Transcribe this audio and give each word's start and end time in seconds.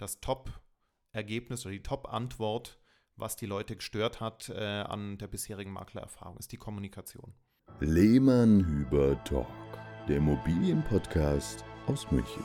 das 0.00 0.20
Top-Ergebnis 0.20 1.66
oder 1.66 1.72
die 1.72 1.82
Top-Antwort, 1.82 2.78
was 3.16 3.36
die 3.36 3.46
Leute 3.46 3.76
gestört 3.76 4.20
hat 4.20 4.48
äh, 4.48 4.54
an 4.54 5.18
der 5.18 5.26
bisherigen 5.26 5.72
Maklererfahrung, 5.72 6.38
ist 6.38 6.52
die 6.52 6.56
Kommunikation. 6.56 7.34
Lehmann 7.80 8.64
Hüber 8.64 9.22
Talk, 9.24 9.46
der 10.08 10.16
Immobilienpodcast 10.16 11.64
aus 11.86 12.10
München. 12.10 12.42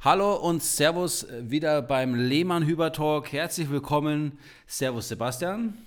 Hallo 0.00 0.36
und 0.36 0.62
Servus 0.62 1.26
wieder 1.30 1.80
beim 1.80 2.14
Lehmann 2.14 2.66
Hüber 2.66 2.92
Talk. 2.92 3.32
Herzlich 3.32 3.70
willkommen. 3.70 4.38
Servus 4.66 5.08
Sebastian. 5.08 5.78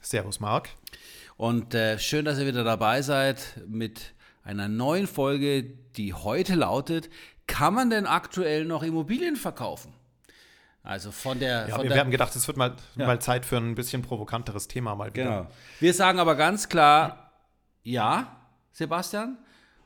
Servus 0.00 0.38
Marc. 0.38 0.70
Und 1.36 1.74
äh, 1.74 1.98
schön, 1.98 2.24
dass 2.24 2.38
ihr 2.38 2.46
wieder 2.46 2.64
dabei 2.64 3.02
seid 3.02 3.60
mit 3.66 4.14
einer 4.42 4.68
neuen 4.68 5.06
Folge, 5.06 5.64
die 5.96 6.14
heute 6.14 6.54
lautet: 6.54 7.10
Kann 7.46 7.74
man 7.74 7.90
denn 7.90 8.06
aktuell 8.06 8.64
noch 8.64 8.82
Immobilien 8.82 9.36
verkaufen? 9.36 9.92
Also 10.82 11.10
von 11.10 11.38
der. 11.38 11.68
Ja, 11.68 11.76
von 11.76 11.84
wir 11.84 11.90
der, 11.90 12.00
haben 12.00 12.10
gedacht, 12.10 12.34
es 12.36 12.46
wird 12.46 12.56
mal, 12.56 12.76
ja. 12.96 13.06
mal 13.06 13.20
Zeit 13.20 13.44
für 13.44 13.56
ein 13.56 13.74
bisschen 13.74 14.02
provokanteres 14.02 14.68
Thema 14.68 14.94
mal 14.94 15.12
wieder. 15.12 15.24
Genau. 15.24 15.46
Wir 15.80 15.92
sagen 15.92 16.18
aber 16.20 16.36
ganz 16.36 16.68
klar 16.68 17.32
ja, 17.82 18.36
Sebastian. 18.72 19.38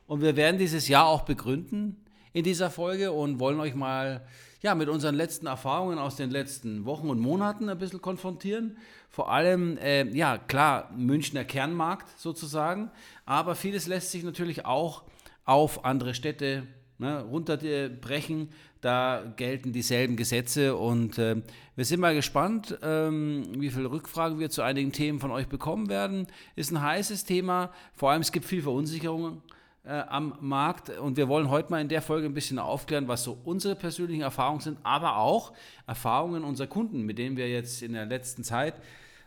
Und 0.07 0.21
wir 0.21 0.35
werden 0.35 0.57
dieses 0.57 0.87
Ja 0.87 1.03
auch 1.03 1.21
begründen 1.21 2.03
in 2.33 2.43
dieser 2.43 2.69
Folge 2.69 3.11
und 3.11 3.39
wollen 3.39 3.59
euch 3.59 3.75
mal 3.75 4.25
ja, 4.61 4.75
mit 4.75 4.89
unseren 4.89 5.15
letzten 5.15 5.47
Erfahrungen 5.47 5.97
aus 5.97 6.15
den 6.15 6.29
letzten 6.29 6.85
Wochen 6.85 7.09
und 7.09 7.19
Monaten 7.19 7.67
ein 7.67 7.79
bisschen 7.79 8.01
konfrontieren. 8.01 8.77
Vor 9.09 9.31
allem, 9.31 9.77
äh, 9.77 10.07
ja, 10.15 10.37
klar, 10.37 10.91
Münchner 10.95 11.43
Kernmarkt 11.43 12.19
sozusagen, 12.19 12.91
aber 13.25 13.55
vieles 13.55 13.87
lässt 13.87 14.11
sich 14.11 14.23
natürlich 14.23 14.65
auch 14.65 15.03
auf 15.45 15.83
andere 15.83 16.13
Städte 16.13 16.67
ne, 16.99 17.21
runterbrechen. 17.23 18.49
Da 18.79 19.33
gelten 19.35 19.73
dieselben 19.73 20.15
Gesetze 20.15 20.75
und 20.75 21.17
äh, 21.17 21.41
wir 21.75 21.85
sind 21.85 21.99
mal 21.99 22.15
gespannt, 22.15 22.77
ähm, 22.81 23.43
wie 23.57 23.69
viele 23.69 23.91
Rückfragen 23.91 24.39
wir 24.39 24.49
zu 24.49 24.61
einigen 24.63 24.91
Themen 24.91 25.19
von 25.19 25.29
euch 25.29 25.47
bekommen 25.47 25.89
werden. 25.89 26.27
Ist 26.55 26.71
ein 26.71 26.81
heißes 26.81 27.25
Thema, 27.25 27.71
vor 27.93 28.11
allem 28.11 28.21
es 28.21 28.31
gibt 28.31 28.45
viel 28.45 28.63
Verunsicherung 28.63 29.43
äh, 29.83 29.89
am 29.89 30.37
Markt. 30.41 30.89
Und 30.89 31.17
wir 31.17 31.27
wollen 31.27 31.49
heute 31.49 31.71
mal 31.71 31.81
in 31.81 31.89
der 31.89 32.01
Folge 32.01 32.27
ein 32.27 32.33
bisschen 32.33 32.59
aufklären, 32.59 33.07
was 33.07 33.23
so 33.23 33.37
unsere 33.43 33.75
persönlichen 33.75 34.21
Erfahrungen 34.21 34.61
sind, 34.61 34.77
aber 34.83 35.17
auch 35.17 35.53
Erfahrungen 35.87 36.43
unserer 36.43 36.67
Kunden, 36.67 37.03
mit 37.03 37.17
denen 37.17 37.37
wir 37.37 37.49
jetzt 37.49 37.81
in 37.81 37.93
der 37.93 38.05
letzten 38.05 38.43
Zeit 38.43 38.75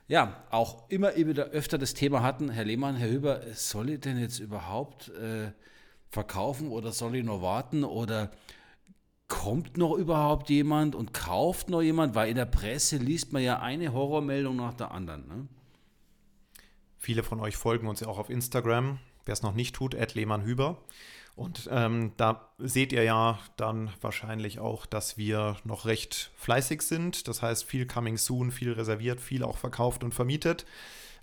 ja 0.06 0.44
auch 0.50 0.88
immer 0.91 1.16
wieder 1.16 1.46
öfter 1.46 1.78
das 1.78 1.94
Thema 1.94 2.22
hatten. 2.22 2.50
Herr 2.50 2.64
Lehmann, 2.64 2.96
Herr 2.96 3.11
Hüber, 3.11 3.41
soll 3.55 3.91
ich 3.91 4.00
denn 4.00 4.19
jetzt 4.19 4.38
überhaupt 4.38 5.08
äh, 5.08 5.50
verkaufen 6.11 6.68
oder 6.68 6.92
soll 6.92 7.16
ich 7.16 7.24
noch 7.24 7.42
warten 7.42 7.84
oder 7.84 8.30
kommt 9.28 9.77
noch 9.77 9.96
überhaupt 9.96 10.50
jemand 10.50 10.94
und 10.94 11.12
kauft 11.12 11.70
noch 11.70 11.83
jemand? 11.83 12.14
Weil 12.14 12.28
in 12.28 12.36
der 12.36 12.44
Presse 12.44 12.98
liest 12.98 13.33
man 13.33 13.42
ja 13.42 13.61
eine 13.61 13.92
Horrormeldung 13.92 14.56
nach 14.56 14.74
der 14.74 14.92
anderen. 14.92 15.27
Ne? 15.27 15.48
Viele 16.98 17.22
von 17.22 17.41
euch 17.41 17.56
folgen 17.56 17.89
uns 17.89 18.00
ja 18.00 18.06
auch 18.06 18.18
auf 18.18 18.30
Instagram. 18.30 18.98
Wer 19.27 19.33
es 19.33 19.42
noch 19.42 19.55
nicht 19.55 19.75
tut, 19.75 19.94
Ed 19.94 20.14
Lehmann 20.14 20.44
Hüber. 20.44 20.78
Und 21.36 21.69
ähm, 21.72 22.12
da 22.17 22.48
seht 22.58 22.92
ihr 22.92 23.03
ja 23.03 23.41
dann 23.56 23.91
wahrscheinlich 24.00 24.61
auch, 24.61 24.86
dass 24.86 25.17
wir 25.19 25.56
noch 25.64 25.84
recht 25.84 26.30
fleißig 26.36 26.83
sind. 26.83 27.27
Das 27.27 27.42
heißt, 27.42 27.64
viel 27.64 27.86
coming 27.86 28.17
soon, 28.17 28.52
viel 28.52 28.72
reserviert, 28.72 29.20
viel 29.20 29.42
auch 29.42 29.58
verkauft 29.58 30.05
und 30.05 30.14
vermietet. 30.14 30.64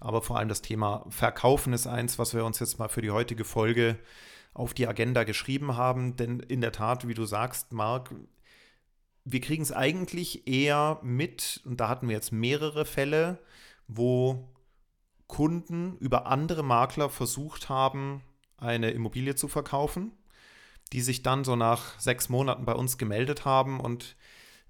Aber 0.01 0.21
vor 0.21 0.37
allem 0.37 0.49
das 0.49 0.61
Thema 0.61 1.05
Verkaufen 1.09 1.71
ist 1.73 1.87
eins, 1.87 2.19
was 2.19 2.33
wir 2.33 2.43
uns 2.43 2.59
jetzt 2.59 2.77
mal 2.77 2.89
für 2.89 3.01
die 3.01 3.11
heutige 3.11 3.45
Folge 3.45 3.97
auf 4.53 4.73
die 4.73 4.87
Agenda 4.87 5.23
geschrieben 5.23 5.77
haben. 5.77 6.17
Denn 6.17 6.41
in 6.41 6.59
der 6.59 6.73
Tat, 6.73 7.07
wie 7.07 7.13
du 7.13 7.23
sagst, 7.23 7.71
Marc, 7.71 8.13
wir 9.23 9.39
kriegen 9.39 9.63
es 9.63 9.71
eigentlich 9.71 10.47
eher 10.47 10.99
mit, 11.03 11.61
und 11.63 11.79
da 11.79 11.87
hatten 11.87 12.09
wir 12.09 12.15
jetzt 12.15 12.33
mehrere 12.33 12.83
Fälle, 12.83 13.39
wo 13.87 14.49
Kunden 15.31 15.97
über 15.97 16.27
andere 16.27 16.61
Makler 16.61 17.09
versucht 17.09 17.69
haben, 17.69 18.21
eine 18.57 18.91
Immobilie 18.91 19.33
zu 19.33 19.47
verkaufen, 19.47 20.11
die 20.93 21.01
sich 21.01 21.23
dann 21.23 21.43
so 21.43 21.55
nach 21.55 21.99
sechs 21.99 22.29
Monaten 22.29 22.65
bei 22.65 22.73
uns 22.73 22.99
gemeldet 22.99 23.45
haben 23.45 23.79
und 23.79 24.17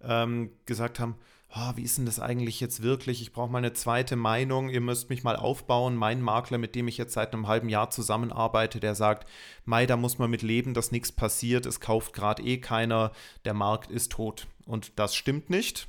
ähm, 0.02 0.52
gesagt 0.66 1.00
haben, 1.00 1.16
oh, 1.54 1.72
wie 1.76 1.82
ist 1.82 1.98
denn 1.98 2.06
das 2.06 2.20
eigentlich 2.20 2.60
jetzt 2.60 2.84
wirklich? 2.84 3.22
Ich 3.22 3.34
brauche 3.34 3.52
mal 3.52 3.58
eine 3.58 3.74
zweite 3.74 4.16
Meinung, 4.16 4.70
ihr 4.70 4.82
müsst 4.82 5.10
mich 5.10 5.24
mal 5.24 5.36
aufbauen. 5.36 5.96
Mein 5.96 6.22
Makler, 6.22 6.60
mit 6.60 6.76
dem 6.76 6.88
ich 6.88 6.98
jetzt 6.98 7.14
seit 7.14 7.34
einem 7.34 7.48
halben 7.48 7.68
Jahr 7.68 7.90
zusammenarbeite, 7.90 8.80
der 8.80 8.94
sagt, 8.94 9.28
Mai, 9.66 9.88
da 9.88 9.98
muss 9.98 10.20
man 10.20 10.30
mit 10.30 10.44
leben, 10.44 10.76
dass 10.76 10.92
nichts 10.92 11.12
passiert, 11.12 11.66
es 11.66 11.80
kauft 11.80 12.14
gerade 12.14 12.44
eh 12.44 12.60
keiner, 12.60 13.12
der 13.46 13.56
Markt 13.56 13.92
ist 13.92 14.12
tot. 14.12 14.48
Und 14.66 15.00
das 15.00 15.16
stimmt 15.16 15.50
nicht. 15.50 15.88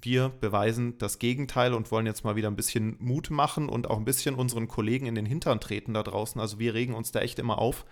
Wir 0.00 0.28
beweisen 0.28 0.96
das 0.98 1.18
Gegenteil 1.18 1.74
und 1.74 1.90
wollen 1.90 2.06
jetzt 2.06 2.24
mal 2.24 2.36
wieder 2.36 2.48
ein 2.48 2.56
bisschen 2.56 2.96
Mut 3.00 3.30
machen 3.30 3.68
und 3.68 3.90
auch 3.90 3.98
ein 3.98 4.04
bisschen 4.04 4.34
unseren 4.34 4.68
Kollegen 4.68 5.06
in 5.06 5.14
den 5.14 5.26
Hintern 5.26 5.60
treten 5.60 5.94
da 5.94 6.02
draußen. 6.02 6.40
Also 6.40 6.58
wir 6.58 6.74
regen 6.74 6.94
uns 6.94 7.10
da 7.10 7.20
echt 7.20 7.38
immer 7.38 7.58
auf, 7.58 7.84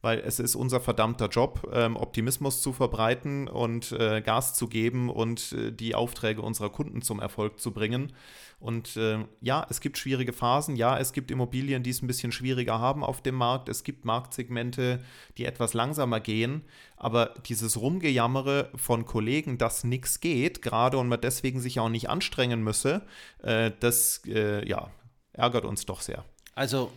weil 0.00 0.20
es 0.20 0.38
ist 0.38 0.54
unser 0.54 0.80
verdammter 0.80 1.28
Job, 1.28 1.68
ähm, 1.72 1.96
Optimismus 1.96 2.62
zu 2.62 2.72
verbreiten 2.72 3.48
und 3.48 3.92
äh, 3.92 4.20
Gas 4.20 4.54
zu 4.54 4.68
geben 4.68 5.10
und 5.10 5.52
äh, 5.52 5.72
die 5.72 5.94
Aufträge 5.94 6.42
unserer 6.42 6.70
Kunden 6.70 7.02
zum 7.02 7.20
Erfolg 7.20 7.60
zu 7.60 7.72
bringen. 7.72 8.12
Und 8.60 8.96
äh, 8.96 9.24
ja, 9.40 9.64
es 9.70 9.80
gibt 9.80 9.98
schwierige 9.98 10.32
Phasen, 10.32 10.74
ja, 10.74 10.98
es 10.98 11.12
gibt 11.12 11.30
Immobilien, 11.30 11.84
die 11.84 11.90
es 11.90 12.02
ein 12.02 12.08
bisschen 12.08 12.32
schwieriger 12.32 12.80
haben 12.80 13.04
auf 13.04 13.20
dem 13.22 13.36
Markt, 13.36 13.68
es 13.68 13.84
gibt 13.84 14.04
Marktsegmente, 14.04 15.00
die 15.36 15.44
etwas 15.44 15.74
langsamer 15.74 16.18
gehen, 16.18 16.64
aber 16.96 17.34
dieses 17.46 17.80
Rumgejammere 17.80 18.70
von 18.74 19.06
Kollegen, 19.06 19.58
dass 19.58 19.84
nichts 19.84 20.18
geht, 20.18 20.60
gerade 20.60 20.98
und 20.98 21.08
man 21.08 21.20
deswegen 21.20 21.60
sich 21.60 21.78
auch 21.78 21.88
nicht 21.88 22.10
anstrengen 22.10 22.62
müsse, 22.62 23.02
äh, 23.42 23.70
das 23.78 24.22
äh, 24.26 24.68
ja, 24.68 24.90
ärgert 25.32 25.64
uns 25.64 25.86
doch 25.86 26.00
sehr. 26.00 26.24
Also 26.56 26.90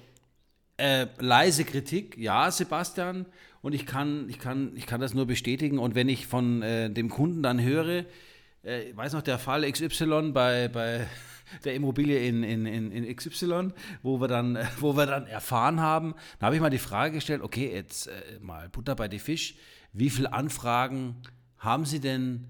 äh, 0.81 1.08
leise 1.19 1.64
Kritik, 1.64 2.18
ja, 2.18 2.50
Sebastian, 2.50 3.28
und 3.62 3.74
ich 3.74 3.86
kann, 3.86 4.28
ich, 4.30 4.40
kann, 4.40 4.72
ich 4.75 4.88
kann 4.88 5.00
das 5.00 5.14
nur 5.14 5.28
bestätigen. 5.28 5.78
Und 5.78 5.94
wenn 5.94 6.09
ich 6.09 6.25
von 6.25 6.64
äh, 6.64 6.90
dem 6.90 7.09
Kunden 7.09 7.44
dann 7.44 7.62
höre, 7.62 8.06
äh, 8.64 8.90
ich 8.90 8.97
weiß 8.97 9.14
noch, 9.14 9.22
der 9.22 9.38
Fall 9.38 9.69
XY 9.72 10.31
bei, 10.34 10.68
bei 10.68 11.08
der 11.64 11.75
Immobilie 11.75 12.28
in, 12.28 12.44
in, 12.44 12.66
in, 12.66 13.16
XY, 13.16 13.69
wo 14.02 14.19
wir, 14.19 14.28
dann, 14.28 14.58
wo 14.80 14.97
wir 14.97 15.06
dann 15.06 15.28
erfahren 15.28 15.80
haben, 15.80 16.16
da 16.40 16.47
habe 16.47 16.56
ich 16.56 16.62
mal 16.62 16.72
die 16.72 16.80
Frage 16.80 17.16
gestellt, 17.16 17.42
okay, 17.44 17.72
jetzt 17.72 18.08
äh, 18.08 18.12
mal 18.40 18.68
Butter 18.69 18.96
bei 18.96 19.08
die 19.08 19.19
Fisch, 19.19 19.56
wie 19.94 20.09
viele 20.09 20.34
Anfragen 20.34 21.18
haben 21.59 21.86
Sie 21.86 22.00
denn 22.00 22.48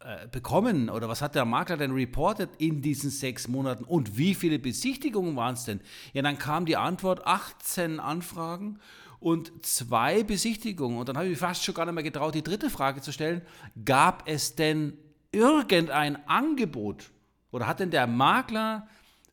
äh, 0.00 0.26
bekommen 0.28 0.90
oder 0.90 1.08
was 1.08 1.22
hat 1.22 1.34
der 1.34 1.44
Makler 1.44 1.76
denn 1.76 1.92
reported 1.92 2.50
in 2.58 2.82
diesen 2.82 3.10
sechs 3.10 3.48
Monaten 3.48 3.84
und 3.84 4.16
wie 4.16 4.34
viele 4.34 4.58
Besichtigungen 4.58 5.36
waren 5.36 5.54
es 5.54 5.64
denn? 5.64 5.80
Ja, 6.12 6.22
dann 6.22 6.38
kam 6.38 6.66
die 6.66 6.76
Antwort 6.76 7.26
18 7.26 8.00
Anfragen 8.00 8.78
und 9.24 9.64
zwei 9.64 10.22
Besichtigungen. 10.22 10.98
Und 10.98 11.08
dann 11.08 11.16
habe 11.16 11.28
ich 11.28 11.38
fast 11.38 11.64
schon 11.64 11.74
gar 11.74 11.86
nicht 11.86 11.94
mehr 11.94 12.04
getraut, 12.04 12.34
die 12.34 12.42
dritte 12.42 12.68
Frage 12.68 13.00
zu 13.00 13.10
stellen. 13.10 13.40
Gab 13.84 14.28
es 14.28 14.54
denn 14.54 14.98
irgendein 15.32 16.28
Angebot 16.28 17.10
oder 17.50 17.66
hat 17.66 17.80
denn 17.80 17.90
der 17.90 18.06
Makler 18.06 18.86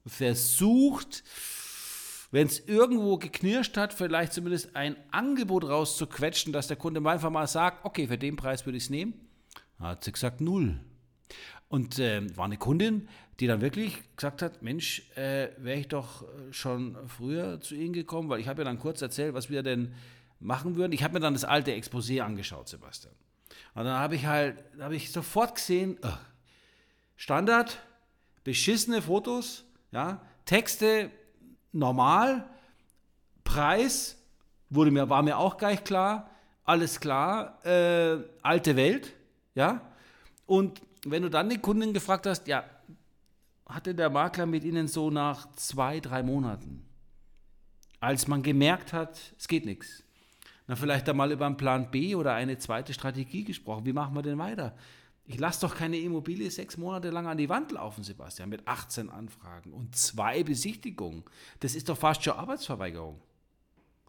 versucht, 0.06 1.24
wenn 2.32 2.48
es 2.48 2.60
irgendwo 2.60 3.18
geknirscht 3.18 3.76
hat, 3.76 3.94
vielleicht 3.94 4.32
zumindest 4.32 4.76
ein 4.76 4.96
Angebot 5.12 5.66
rauszuquetschen, 5.66 6.54
dass 6.54 6.68
der 6.68 6.78
Kunde 6.78 7.08
einfach 7.08 7.30
mal 7.30 7.48
sagt, 7.48 7.84
okay, 7.84 8.08
für 8.08 8.18
den 8.18 8.38
Preis 8.38 8.66
würde 8.66 8.78
ich 8.78 8.86
es 8.86 8.90
nehmen? 8.90 9.14
Hat 9.82 10.04
sie 10.04 10.12
gesagt, 10.12 10.42
null. 10.42 10.80
Und 11.68 12.00
äh, 12.00 12.36
war 12.38 12.46
eine 12.46 12.58
Kundin, 12.58 13.08
die 13.40 13.48
dann 13.48 13.62
wirklich 13.62 13.98
gesagt 14.16 14.42
hat, 14.42 14.62
Mensch, 14.62 15.10
äh, 15.16 15.50
wäre 15.58 15.80
ich 15.80 15.88
doch 15.88 16.24
äh, 16.24 16.54
schon 16.54 16.98
früher 17.08 17.60
zu 17.60 17.76
Ihnen 17.76 17.94
gekommen, 17.94 18.30
weil 18.30 18.40
ich 18.40 18.48
habe 18.48 18.62
ja 18.62 18.66
dann 18.66 18.78
kurz 18.78 19.02
erzählt, 19.02 19.34
was 19.34 19.50
wir 19.50 19.64
denn 19.64 19.94
machen 20.40 20.76
würden. 20.76 20.92
Ich 20.92 21.04
habe 21.04 21.16
mir 21.16 21.20
dann 21.20 21.34
das 21.34 21.46
alte 21.46 21.72
Exposé 21.72 22.22
angeschaut, 22.22 22.68
Sebastian. 22.68 23.14
Und 23.74 23.86
dann 23.86 24.00
habe 24.00 24.16
ich 24.16 24.26
halt, 24.26 24.64
habe 24.80 24.96
ich 24.96 25.12
sofort 25.12 25.56
gesehen, 25.56 25.98
oh, 26.04 26.10
Standard, 27.16 27.82
beschissene 28.44 29.02
Fotos, 29.02 29.66
ja, 29.92 30.22
Texte 30.46 31.10
normal, 31.72 32.50
Preis 33.44 34.18
wurde 34.70 34.92
mir, 34.92 35.10
war 35.10 35.22
mir 35.24 35.38
auch 35.38 35.58
gleich 35.58 35.84
klar, 35.84 36.30
alles 36.64 37.00
klar, 37.00 37.66
äh, 37.66 38.18
alte 38.42 38.76
Welt, 38.76 39.14
ja? 39.56 39.82
Und 40.46 40.82
wenn 41.06 41.24
du 41.24 41.30
dann 41.30 41.50
die 41.50 41.58
Kundin 41.58 41.94
gefragt 41.94 42.26
hast, 42.26 42.48
ja, 42.48 42.64
hatte 43.66 43.96
der 43.96 44.10
Makler 44.10 44.46
mit 44.46 44.64
ihnen 44.64 44.88
so 44.88 45.10
nach 45.10 45.52
zwei, 45.54 46.00
drei 46.00 46.24
Monaten, 46.24 46.86
als 48.00 48.28
man 48.28 48.44
gemerkt 48.44 48.94
hat, 48.94 49.20
es 49.38 49.48
geht 49.48 49.66
nichts, 49.66 50.04
na 50.68 50.76
vielleicht 50.76 51.08
einmal 51.10 51.32
über 51.32 51.46
einen 51.46 51.58
Plan 51.58 51.90
B 51.92 52.16
oder 52.16 52.34
eine 52.34 52.58
zweite 52.58 52.94
Strategie 52.94 53.44
gesprochen. 53.44 53.86
Wie 53.86 53.94
machen 53.94 54.16
wir 54.16 54.22
denn 54.22 54.38
weiter? 54.38 54.76
Ich 55.26 55.40
lasse 55.40 55.62
doch 55.62 55.76
keine 55.76 55.98
Immobilie 55.98 56.50
sechs 56.50 56.78
Monate 56.78 57.10
lang 57.10 57.28
an 57.28 57.38
die 57.38 57.50
Wand 57.50 57.72
laufen, 57.72 58.04
Sebastian, 58.04 58.50
mit 58.50 58.68
18 58.68 59.10
Anfragen 59.10 59.72
und 59.72 59.96
zwei 59.96 60.44
Besichtigungen. 60.44 61.24
Das 61.60 61.76
ist 61.76 61.90
doch 61.90 61.98
fast 61.98 62.24
schon 62.24 62.34
Arbeitsverweigerung. 62.34 63.22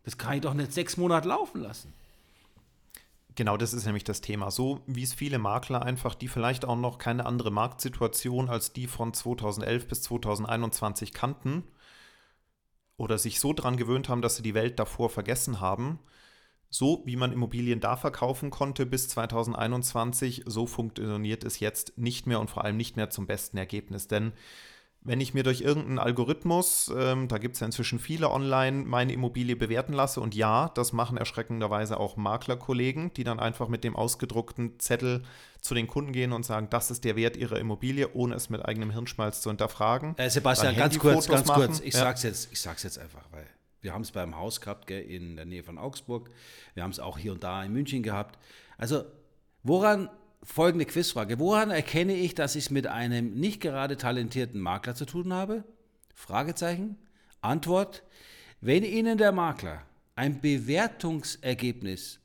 Das 0.05 0.19
kann 0.19 0.35
ich 0.35 0.41
doch 0.41 0.55
nicht 0.55 0.73
sechs 0.73 0.97
Monate 0.97 1.29
laufen 1.29 1.61
lassen. 1.61 1.93
Genau, 3.35 3.57
das 3.57 3.73
ist 3.73 3.87
nämlich 3.87 4.05
das 4.05 4.21
Thema. 4.21 4.51
So 4.51 4.83
wie 4.87 5.03
es 5.03 5.15
viele 5.15 5.39
Makler 5.39 5.83
einfach, 5.83 6.15
die 6.15 6.29
vielleicht 6.29 6.65
auch 6.65 6.77
noch 6.77 6.99
keine 6.99 7.25
andere 7.25 7.51
Marktsituation 7.51 8.49
als 8.49 8.73
die 8.73 8.87
von 8.87 9.15
2011 9.15 9.89
bis 9.89 10.03
2021 10.03 11.13
kannten 11.13 11.65
oder 12.97 13.19
sich 13.19 13.41
so 13.41 13.53
dran 13.53 13.77
gewöhnt 13.77 14.09
haben, 14.09 14.23
dass 14.23 14.37
sie 14.37 14.43
die 14.43 14.55
Welt 14.55 14.79
davor 14.79 15.09
vergessen 15.09 15.61
haben, 15.61 15.99
so 16.69 17.03
wie 17.07 17.17
man 17.17 17.33
Immobilien 17.33 17.81
da 17.81 17.97
verkaufen 17.97 18.51
konnte 18.51 18.87
bis 18.87 19.09
2021, 19.09 20.43
so 20.47 20.67
funktioniert 20.67 21.45
es 21.45 21.61
jetzt 21.61 21.99
nicht 21.99 22.27
mehr 22.27 22.41
und 22.41 22.51
vor 22.51 22.65
allem 22.65 22.77
nicht 22.77 22.97
mehr 22.97 23.11
zum 23.11 23.27
besten 23.27 23.57
Ergebnis. 23.57 24.09
Denn 24.09 24.33
wenn 25.05 25.21
ich 25.21 25.35
mir 25.35 25.43
durch 25.43 25.63
irgendeinen 25.63 25.99
Algorithmus, 25.99 26.93
ähm, 26.97 27.27
da 27.27 27.39
gibt 27.39 27.55
es 27.55 27.61
ja 27.61 27.67
inzwischen 27.67 27.99
viele 27.99 28.31
online, 28.31 28.85
meine 28.85 29.13
Immobilie 29.13 29.57
bewerten 29.57 29.93
lasse, 29.93 30.21
und 30.21 30.35
ja, 30.35 30.71
das 30.75 30.93
machen 30.93 31.17
erschreckenderweise 31.17 31.99
auch 31.99 32.17
Maklerkollegen, 32.17 33.13
die 33.15 33.25
dann 33.25 33.41
einfach 33.41 33.69
mit 33.69 33.83
dem 33.83 33.97
ausgedruckten 33.97 34.79
Zettel 34.79 35.25
zu 35.61 35.75
den 35.75 35.89
Kunden 35.89 36.13
gehen 36.13 36.33
und 36.33 36.45
sagen, 36.45 36.69
das 36.71 36.91
ist 36.91 37.05
der 37.05 37.17
Wert 37.17 37.37
ihrer 37.37 37.59
Immobilie, 37.59 38.13
ohne 38.15 38.37
es 38.37 38.49
mit 38.49 38.65
eigenem 38.65 38.91
Hirnschmalz 38.91 39.41
zu 39.41 39.51
hinterfragen. 39.51 40.17
Äh, 40.19 40.31
Sebastian, 40.31 40.77
ganz 40.77 40.99
kurz, 40.99 41.27
ganz 41.27 41.47
machen. 41.47 41.67
kurz, 41.67 41.81
ich 41.81 41.95
ja. 41.95 42.01
sag's 42.01 42.23
jetzt, 42.23 42.53
ich 42.53 42.61
sag's 42.61 42.85
jetzt 42.85 42.99
einfach, 42.99 43.25
weil 43.33 43.47
wir 43.81 43.93
haben 43.93 44.03
es 44.03 44.13
beim 44.13 44.37
Haus 44.37 44.61
gehabt, 44.61 44.87
gell, 44.87 45.03
in 45.03 45.35
der 45.35 45.45
Nähe 45.45 45.65
von 45.65 45.79
Augsburg, 45.79 46.31
wir 46.75 46.85
haben 46.85 46.91
es 46.91 47.01
auch 47.01 47.19
hier 47.19 47.33
und 47.33 47.43
da 47.43 47.65
in 47.65 47.73
München 47.73 48.05
gehabt. 48.05 48.39
Also, 48.79 49.05
woran 49.65 50.09
folgende 50.43 50.87
Quizfrage. 50.87 51.39
Woran 51.39 51.71
erkenne 51.71 52.15
ich, 52.15 52.35
dass 52.35 52.57
ich 52.57 52.71
mit 52.71 52.87
einem 52.87 53.35
nicht 53.35 53.61
gerade 53.61 53.97
talentierten 53.97 54.61
Makler 54.61 54.95
zu 54.95 55.05
tun 55.05 55.33
habe? 55.33 55.65
Fragezeichen. 56.15 56.97
Antwort. 57.41 58.03
Wenn 58.61 58.85
Ihnen 58.85 59.19
der 59.19 59.33
Makler 59.33 59.85
ein 60.15 60.41
Bewertungsergebnis 60.41 62.21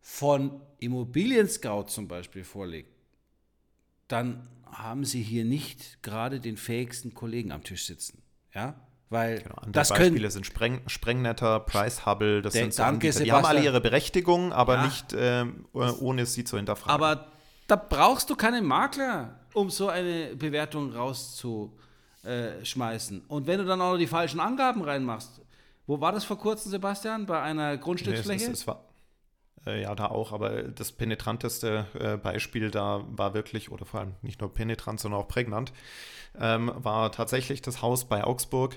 von 0.00 0.60
Immobilien 0.80 1.48
Scout 1.48 1.84
zum 1.84 2.08
Beispiel 2.08 2.44
vorlegt, 2.44 2.90
dann 4.08 4.48
haben 4.64 5.04
Sie 5.04 5.22
hier 5.22 5.44
nicht 5.44 6.02
gerade 6.02 6.40
den 6.40 6.56
fähigsten 6.56 7.14
Kollegen 7.14 7.52
am 7.52 7.62
Tisch 7.62 7.86
sitzen. 7.86 8.22
Ja? 8.54 8.83
Weil 9.10 9.42
genau, 9.42 9.56
das 9.68 9.90
Beispiele 9.90 10.14
können, 10.14 10.30
sind 10.30 10.46
Spreng, 10.46 10.80
Sprengnetter, 10.86 11.60
Price 11.60 12.06
Hubble, 12.06 12.40
das 12.42 12.54
sind 12.54 12.74
so 12.74 12.82
danke, 12.82 13.10
Die 13.10 13.30
haben 13.30 13.44
alle 13.44 13.62
ihre 13.62 13.80
Berechtigung, 13.80 14.52
aber 14.52 14.74
ja. 14.76 14.86
nicht 14.86 15.12
äh, 15.12 15.44
ohne 15.72 16.26
sie 16.26 16.42
zu 16.44 16.56
hinterfragen. 16.56 16.94
Aber 16.94 17.28
da 17.66 17.76
brauchst 17.76 18.28
du 18.30 18.36
keinen 18.36 18.64
Makler, 18.64 19.40
um 19.52 19.68
so 19.70 19.88
eine 19.88 20.36
Bewertung 20.36 20.92
rauszuschmeißen. 20.92 23.24
Und 23.28 23.46
wenn 23.46 23.58
du 23.58 23.64
dann 23.64 23.80
auch 23.80 23.92
noch 23.92 23.98
die 23.98 24.06
falschen 24.06 24.40
Angaben 24.40 24.82
reinmachst, 24.82 25.40
wo 25.86 26.00
war 26.00 26.12
das 26.12 26.24
vor 26.24 26.38
kurzem, 26.38 26.70
Sebastian? 26.70 27.26
Bei 27.26 27.42
einer 27.42 27.76
Grundstücksfläche? 27.76 28.46
Nee, 28.46 28.52
es, 28.52 28.60
es, 28.60 28.66
war, 28.66 28.82
äh, 29.66 29.82
ja, 29.82 29.94
da 29.94 30.06
auch, 30.06 30.32
aber 30.32 30.62
das 30.62 30.92
penetranteste 30.92 31.86
äh, 31.98 32.16
Beispiel 32.16 32.70
da 32.70 33.04
war 33.08 33.34
wirklich, 33.34 33.70
oder 33.70 33.86
vor 33.86 34.00
allem 34.00 34.14
nicht 34.22 34.40
nur 34.40 34.52
penetrant, 34.52 35.00
sondern 35.00 35.20
auch 35.20 35.28
prägnant, 35.28 35.72
ähm, 36.38 36.72
war 36.76 37.12
tatsächlich 37.12 37.62
das 37.62 37.82
Haus 37.82 38.04
bei 38.04 38.24
Augsburg, 38.24 38.76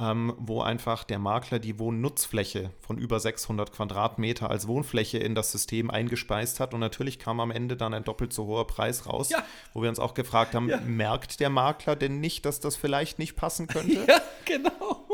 ähm, 0.00 0.34
wo 0.38 0.60
einfach 0.60 1.04
der 1.04 1.20
Makler 1.20 1.60
die 1.60 1.78
Wohnnutzfläche 1.78 2.70
von 2.80 2.98
über 2.98 3.20
600 3.20 3.72
Quadratmeter 3.72 4.50
als 4.50 4.66
Wohnfläche 4.66 5.18
in 5.18 5.36
das 5.36 5.52
System 5.52 5.88
eingespeist 5.88 6.58
hat. 6.58 6.74
Und 6.74 6.80
natürlich 6.80 7.18
kam 7.20 7.38
am 7.38 7.52
Ende 7.52 7.76
dann 7.76 7.94
ein 7.94 8.02
doppelt 8.02 8.32
so 8.32 8.46
hoher 8.46 8.66
Preis 8.66 9.06
raus, 9.06 9.30
ja. 9.30 9.44
wo 9.72 9.82
wir 9.82 9.88
uns 9.88 10.00
auch 10.00 10.14
gefragt 10.14 10.54
haben, 10.54 10.68
ja. 10.68 10.80
merkt 10.80 11.38
der 11.38 11.50
Makler 11.50 11.94
denn 11.94 12.18
nicht, 12.18 12.44
dass 12.44 12.58
das 12.58 12.74
vielleicht 12.74 13.18
nicht 13.18 13.36
passen 13.36 13.66
könnte? 13.66 13.94
Ja, 14.06 14.20
genau. 14.44 15.06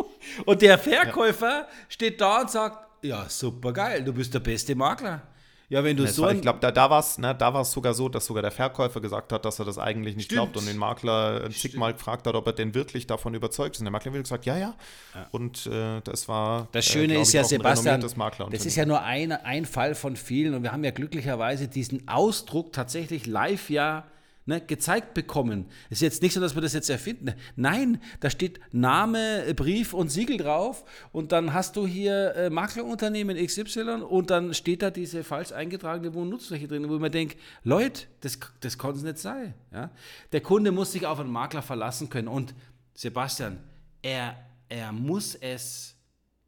Und 0.47 0.63
der 0.63 0.79
Verkäufer 0.79 1.61
ja. 1.61 1.69
steht 1.89 2.21
da 2.21 2.41
und 2.41 2.51
sagt, 2.51 2.90
ja, 3.03 3.29
super 3.29 3.73
geil, 3.73 4.05
du 4.05 4.13
bist 4.13 4.33
der 4.35 4.41
beste 4.41 4.75
Makler. 4.75 5.23
Ja, 5.71 5.85
wenn 5.85 5.97
du 5.97 6.05
so. 6.09 6.23
War, 6.23 6.33
ich 6.33 6.41
glaube, 6.41 6.59
da, 6.61 6.73
da 6.73 6.91
war 6.91 6.99
es 6.99 7.17
ne, 7.17 7.37
sogar 7.63 7.95
so, 7.95 8.09
dass 8.09 8.27
sogar 8.27 8.43
der 8.43 8.51
Verkäufer 8.51 9.01
gesagt 9.01 9.33
hat, 9.33 9.45
dass 9.45 9.61
er 9.61 9.65
das 9.65 9.79
eigentlich 9.79 10.17
nicht 10.17 10.25
Stimmt. 10.25 10.53
glaubt 10.53 10.57
und 10.57 10.67
den 10.67 10.77
Makler 10.77 11.49
zigmal 11.53 11.93
gefragt 11.93 12.27
hat, 12.27 12.35
ob 12.35 12.45
er 12.49 12.53
denn 12.53 12.75
wirklich 12.75 13.07
davon 13.07 13.35
überzeugt 13.35 13.77
ist. 13.77 13.81
Und 13.81 13.85
der 13.85 13.93
Makler 13.93 14.13
hat 14.13 14.21
gesagt, 14.21 14.47
ja, 14.47 14.59
ja. 14.59 14.75
ja. 15.15 15.29
Und 15.31 15.67
äh, 15.67 16.01
das 16.03 16.27
war. 16.27 16.67
Das 16.73 16.89
äh, 16.89 16.93
Schöne 16.93 17.15
äh, 17.15 17.23
ist 17.23 17.33
ja, 17.33 17.45
Sebastian, 17.45 18.01
das 18.01 18.67
ist 18.67 18.75
ja 18.75 18.85
nur 18.85 19.01
ein, 19.03 19.31
ein 19.31 19.65
Fall 19.65 19.95
von 19.95 20.17
vielen 20.17 20.55
und 20.55 20.65
wir 20.65 20.73
haben 20.73 20.83
ja 20.83 20.91
glücklicherweise 20.91 21.69
diesen 21.69 22.09
Ausdruck 22.09 22.73
tatsächlich 22.73 23.27
live 23.27 23.71
ja 23.71 24.09
ne, 24.51 24.61
gezeigt 24.61 25.15
bekommen. 25.15 25.67
Es 25.89 25.99
ist 25.99 26.03
jetzt 26.03 26.23
nicht 26.23 26.35
so, 26.35 26.41
dass 26.41 26.55
wir 26.55 26.61
das 26.61 26.75
jetzt 26.75 26.91
erfinden. 26.91 27.33
Nein, 27.57 28.03
da 28.19 28.29
steht 28.29 28.61
Name, 28.73 29.55
Brief 29.55 29.95
und 29.95 30.11
Siegel 30.11 30.37
drauf 30.37 30.85
und 31.13 31.33
dann 31.33 31.55
hast 31.55 31.77
du 31.77 31.87
hier 31.87 32.35
äh, 32.35 32.51
Maklerunternehmen 32.51 33.37
XY 33.37 34.03
und 34.09 34.31
dann 34.31 34.53
steht 34.53 34.83
da 34.83 34.91
diese 34.91 35.25
falsch 35.25 35.53
eingetragene 35.53 36.13
Wohnnutzfläche 36.13 36.69
drin, 36.69 36.89
wo 36.89 36.99
mir 36.99 37.11
denke, 37.11 37.37
Leute, 37.63 38.03
das, 38.21 38.39
das 38.61 38.77
kann 38.77 38.95
es 38.95 39.03
nicht 39.03 39.19
sein. 39.19 39.55
Ja? 39.73 39.91
Der 40.33 40.41
Kunde 40.41 40.73
muss 40.73 40.93
sich 40.93 41.07
auf 41.07 41.21
einen 41.21 41.31
Makler 41.31 41.63
verlassen 41.63 42.11
können 42.11 42.29
und 42.29 42.55
Sebastian, 42.95 43.59
er, 44.03 44.37
er 44.69 44.93
muss 44.93 45.37
es 45.37 45.95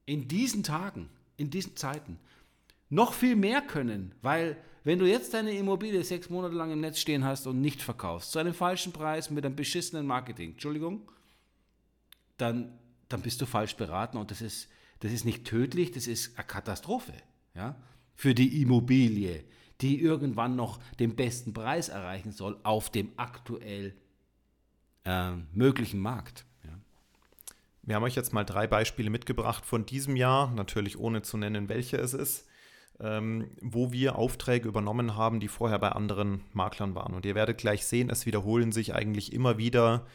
in 0.04 0.26
diesen 0.26 0.64
Tagen, 0.64 1.08
in 1.36 1.50
diesen 1.50 1.76
Zeiten 1.76 2.18
noch 2.90 3.14
viel 3.14 3.36
mehr 3.36 3.62
können, 3.62 4.12
weil 4.20 4.56
wenn 4.84 4.98
du 4.98 5.06
jetzt 5.06 5.34
deine 5.34 5.52
Immobilie 5.52 6.02
sechs 6.02 6.28
Monate 6.28 6.54
lang 6.54 6.72
im 6.72 6.80
Netz 6.80 6.98
stehen 6.98 7.24
hast 7.24 7.46
und 7.46 7.60
nicht 7.60 7.82
verkaufst, 7.82 8.32
zu 8.32 8.38
einem 8.38 8.54
falschen 8.54 8.92
Preis 8.92 9.30
mit 9.30 9.44
einem 9.44 9.56
beschissenen 9.56 10.06
Marketing, 10.06 10.52
Entschuldigung, 10.52 11.08
dann, 12.36 12.78
dann 13.08 13.22
bist 13.22 13.40
du 13.40 13.46
falsch 13.46 13.76
beraten 13.76 14.16
und 14.16 14.30
das 14.30 14.42
ist, 14.42 14.68
das 15.00 15.12
ist 15.12 15.24
nicht 15.24 15.44
tödlich, 15.44 15.92
das 15.92 16.06
ist 16.06 16.36
eine 16.36 16.46
Katastrophe 16.46 17.12
ja, 17.54 17.76
für 18.14 18.34
die 18.34 18.60
Immobilie, 18.62 19.44
die 19.80 20.00
irgendwann 20.00 20.56
noch 20.56 20.80
den 20.98 21.14
besten 21.14 21.52
Preis 21.52 21.88
erreichen 21.88 22.32
soll 22.32 22.58
auf 22.62 22.90
dem 22.90 23.12
aktuell 23.16 23.94
äh, 25.04 25.32
möglichen 25.52 26.00
Markt. 26.00 26.44
Wir 27.84 27.96
haben 27.96 28.04
euch 28.04 28.14
jetzt 28.14 28.32
mal 28.32 28.44
drei 28.44 28.68
Beispiele 28.68 29.10
mitgebracht 29.10 29.66
von 29.66 29.84
diesem 29.84 30.14
Jahr, 30.14 30.52
natürlich 30.52 30.98
ohne 30.98 31.22
zu 31.22 31.36
nennen, 31.36 31.68
welche 31.68 31.96
es 31.96 32.14
ist 32.14 32.46
ähm, 33.00 33.50
wo 33.60 33.92
wir 33.92 34.16
Aufträge 34.16 34.68
übernommen 34.68 35.16
haben, 35.16 35.40
die 35.40 35.48
vorher 35.48 35.78
bei 35.78 35.90
anderen 35.90 36.44
Maklern 36.52 36.94
waren. 36.94 37.14
Und 37.14 37.26
ihr 37.26 37.34
werdet 37.34 37.58
gleich 37.58 37.86
sehen, 37.86 38.10
es 38.10 38.26
wiederholen 38.26 38.72
sich 38.72 38.94
eigentlich 38.94 39.32
immer 39.32 39.58
wieder 39.58 40.06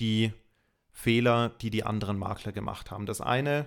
die 0.00 0.32
Fehler, 0.92 1.50
die 1.60 1.70
die 1.70 1.84
anderen 1.84 2.18
Makler 2.18 2.52
gemacht 2.52 2.90
haben. 2.90 3.06
Das 3.06 3.20
eine, 3.20 3.66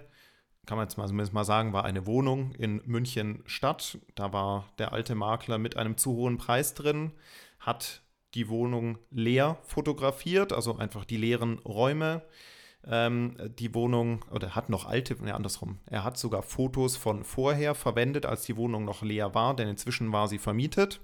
kann 0.65 0.77
man 0.77 0.87
jetzt 0.87 0.97
mal, 0.97 1.07
zumindest 1.07 1.33
mal 1.33 1.43
sagen, 1.43 1.73
war 1.73 1.85
eine 1.85 2.05
Wohnung 2.05 2.53
in 2.55 2.81
München 2.85 3.43
Stadt. 3.45 3.97
Da 4.15 4.33
war 4.33 4.65
der 4.77 4.93
alte 4.93 5.15
Makler 5.15 5.57
mit 5.57 5.77
einem 5.77 5.97
zu 5.97 6.11
hohen 6.11 6.37
Preis 6.37 6.73
drin, 6.73 7.11
hat 7.59 8.01
die 8.33 8.49
Wohnung 8.49 8.97
leer 9.09 9.57
fotografiert, 9.63 10.53
also 10.53 10.77
einfach 10.77 11.05
die 11.05 11.17
leeren 11.17 11.59
Räume 11.59 12.21
ähm, 12.89 13.35
die 13.59 13.73
Wohnung, 13.73 14.23
oder 14.31 14.55
hat 14.55 14.69
noch 14.69 14.85
alte, 14.85 15.21
ne, 15.23 15.35
andersrum. 15.35 15.79
Er 15.85 16.03
hat 16.03 16.17
sogar 16.17 16.41
Fotos 16.41 16.95
von 16.95 17.23
vorher 17.23 17.75
verwendet, 17.75 18.25
als 18.25 18.43
die 18.43 18.55
Wohnung 18.55 18.85
noch 18.85 19.01
leer 19.01 19.33
war, 19.35 19.55
denn 19.55 19.67
inzwischen 19.67 20.11
war 20.11 20.27
sie 20.27 20.39
vermietet. 20.39 21.01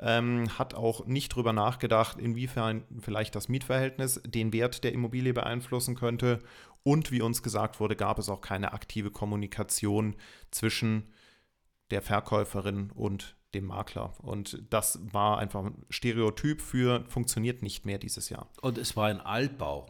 Ähm, 0.00 0.46
hat 0.58 0.74
auch 0.74 1.06
nicht 1.06 1.34
drüber 1.34 1.52
nachgedacht, 1.52 2.18
inwiefern 2.18 2.84
vielleicht 3.00 3.34
das 3.34 3.48
Mietverhältnis 3.48 4.20
den 4.24 4.52
Wert 4.52 4.82
der 4.82 4.92
Immobilie 4.92 5.32
beeinflussen 5.32 5.94
könnte. 5.94 6.40
Und 6.82 7.12
wie 7.12 7.20
uns 7.20 7.42
gesagt 7.42 7.78
wurde, 7.78 7.96
gab 7.96 8.18
es 8.18 8.28
auch 8.28 8.40
keine 8.40 8.72
aktive 8.72 9.10
Kommunikation 9.10 10.16
zwischen 10.50 11.10
der 11.90 12.02
Verkäuferin 12.02 12.90
und 12.90 13.36
dem 13.54 13.66
Makler. 13.66 14.14
Und 14.22 14.62
das 14.70 15.00
war 15.12 15.38
einfach 15.38 15.64
ein 15.64 15.84
Stereotyp 15.90 16.60
für 16.60 17.04
funktioniert 17.08 17.62
nicht 17.62 17.84
mehr 17.84 17.98
dieses 17.98 18.30
Jahr. 18.30 18.48
Und 18.62 18.78
es 18.78 18.96
war 18.96 19.08
ein 19.08 19.20
Altbau. 19.20 19.86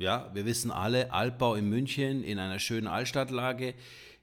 Ja, 0.00 0.30
wir 0.32 0.46
wissen 0.46 0.70
alle, 0.70 1.12
Altbau 1.12 1.56
in 1.56 1.68
München 1.68 2.24
in 2.24 2.38
einer 2.38 2.58
schönen 2.58 2.86
Altstadtlage, 2.86 3.74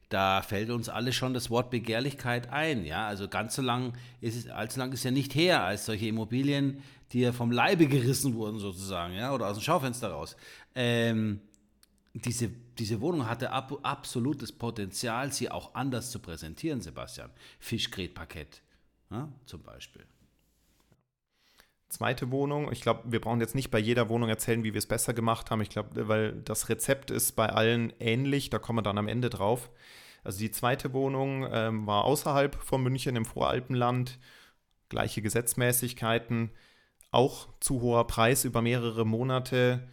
da 0.09 0.41
fällt 0.41 0.71
uns 0.71 0.89
alle 0.89 1.13
schon 1.13 1.35
das 1.35 1.51
Wort 1.51 1.69
Begehrlichkeit 1.69 2.49
ein. 2.49 2.83
Ja, 2.83 3.05
also 3.05 3.27
ganz 3.27 3.53
so 3.53 3.61
lang 3.61 3.93
ist 4.19 4.35
es, 4.35 4.49
allzu 4.49 4.79
lang 4.79 4.91
ist 4.91 5.03
ja 5.03 5.11
nicht 5.11 5.35
her, 5.35 5.63
als 5.63 5.85
solche 5.85 6.07
Immobilien, 6.07 6.81
die 7.11 7.19
ja 7.19 7.31
vom 7.31 7.51
Leibe 7.51 7.85
gerissen 7.85 8.33
wurden 8.33 8.57
sozusagen, 8.57 9.13
ja, 9.13 9.31
oder 9.31 9.49
aus 9.49 9.57
dem 9.57 9.61
Schaufenster 9.61 10.09
raus. 10.09 10.35
Ähm, 10.73 11.41
diese, 12.15 12.49
diese 12.79 12.99
Wohnung 12.99 13.27
hatte 13.27 13.51
ab, 13.51 13.77
absolutes 13.83 14.51
Potenzial, 14.51 15.31
sie 15.31 15.51
auch 15.51 15.75
anders 15.75 16.09
zu 16.09 16.17
präsentieren, 16.17 16.81
Sebastian. 16.81 17.29
Fischgrätparkett 17.59 18.63
ja, 19.11 19.31
zum 19.45 19.61
Beispiel. 19.61 20.07
Zweite 21.89 22.31
Wohnung, 22.31 22.69
ich 22.71 22.81
glaube, 22.81 23.03
wir 23.05 23.21
brauchen 23.21 23.39
jetzt 23.39 23.55
nicht 23.55 23.71
bei 23.71 23.79
jeder 23.79 24.09
Wohnung 24.09 24.27
erzählen, 24.27 24.63
wie 24.63 24.73
wir 24.73 24.79
es 24.79 24.87
besser 24.87 25.13
gemacht 25.13 25.51
haben. 25.51 25.61
Ich 25.61 25.69
glaube, 25.69 26.07
weil 26.09 26.33
das 26.33 26.67
Rezept 26.67 27.11
ist 27.11 27.37
bei 27.37 27.47
allen 27.47 27.93
ähnlich, 27.99 28.49
da 28.49 28.59
kommen 28.59 28.79
wir 28.79 28.83
dann 28.83 28.97
am 28.97 29.07
Ende 29.07 29.29
drauf. 29.29 29.69
Also 30.23 30.39
die 30.39 30.51
zweite 30.51 30.91
Wohnung 30.91 31.47
ähm, 31.49 31.87
war 31.87 32.03
außerhalb 32.03 32.55
von 32.55 32.83
München 32.83 33.15
im 33.15 33.23
Voralpenland, 33.23 34.19
gleiche 34.89 35.21
Gesetzmäßigkeiten, 35.21 36.51
auch 37.11 37.47
zu 37.61 37.81
hoher 37.81 38.05
Preis 38.05 38.43
über 38.43 38.61
mehrere 38.61 39.05
Monate. 39.05 39.87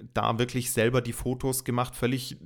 Da 0.00 0.38
wirklich 0.38 0.72
selber 0.72 1.00
die 1.00 1.12
Fotos 1.12 1.62
gemacht, 1.62 1.94
völlig 1.94 2.38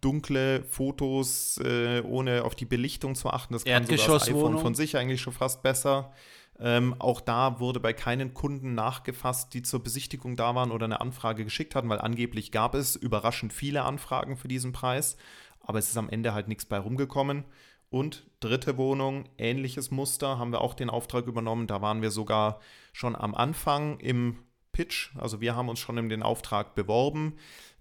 dunkle 0.00 0.64
Fotos, 0.64 1.58
äh, 1.58 2.02
ohne 2.02 2.44
auf 2.44 2.54
die 2.54 2.66
Belichtung 2.66 3.14
zu 3.14 3.30
achten. 3.30 3.54
Das 3.54 3.64
kann 3.64 3.86
sogar 3.86 4.18
das 4.18 4.28
iPhone 4.28 4.58
von 4.58 4.74
sich 4.74 4.96
eigentlich 4.96 5.22
schon 5.22 5.32
fast 5.32 5.62
besser. 5.62 6.12
Ähm, 6.60 6.94
auch 7.00 7.20
da 7.20 7.58
wurde 7.58 7.80
bei 7.80 7.92
keinen 7.92 8.32
Kunden 8.32 8.74
nachgefasst, 8.74 9.54
die 9.54 9.62
zur 9.62 9.82
Besichtigung 9.82 10.36
da 10.36 10.54
waren 10.54 10.70
oder 10.70 10.84
eine 10.84 11.00
Anfrage 11.00 11.44
geschickt 11.44 11.74
hatten, 11.74 11.88
weil 11.88 12.00
angeblich 12.00 12.52
gab 12.52 12.74
es 12.74 12.94
überraschend 12.96 13.52
viele 13.52 13.82
Anfragen 13.82 14.36
für 14.36 14.48
diesen 14.48 14.72
Preis, 14.72 15.16
aber 15.60 15.78
es 15.78 15.88
ist 15.88 15.96
am 15.96 16.08
Ende 16.08 16.32
halt 16.32 16.48
nichts 16.48 16.64
bei 16.64 16.78
rumgekommen. 16.78 17.44
Und 17.90 18.26
dritte 18.40 18.76
Wohnung, 18.76 19.28
ähnliches 19.38 19.90
Muster, 19.90 20.38
haben 20.38 20.50
wir 20.50 20.60
auch 20.60 20.74
den 20.74 20.90
Auftrag 20.90 21.26
übernommen. 21.26 21.68
Da 21.68 21.80
waren 21.80 22.02
wir 22.02 22.10
sogar 22.10 22.60
schon 22.92 23.14
am 23.14 23.34
Anfang 23.36 24.00
im 24.00 24.38
Pitch. 24.72 25.14
Also 25.16 25.40
wir 25.40 25.54
haben 25.54 25.68
uns 25.68 25.78
schon 25.78 25.96
in 25.98 26.08
den 26.08 26.24
Auftrag 26.24 26.74
beworben. 26.74 27.36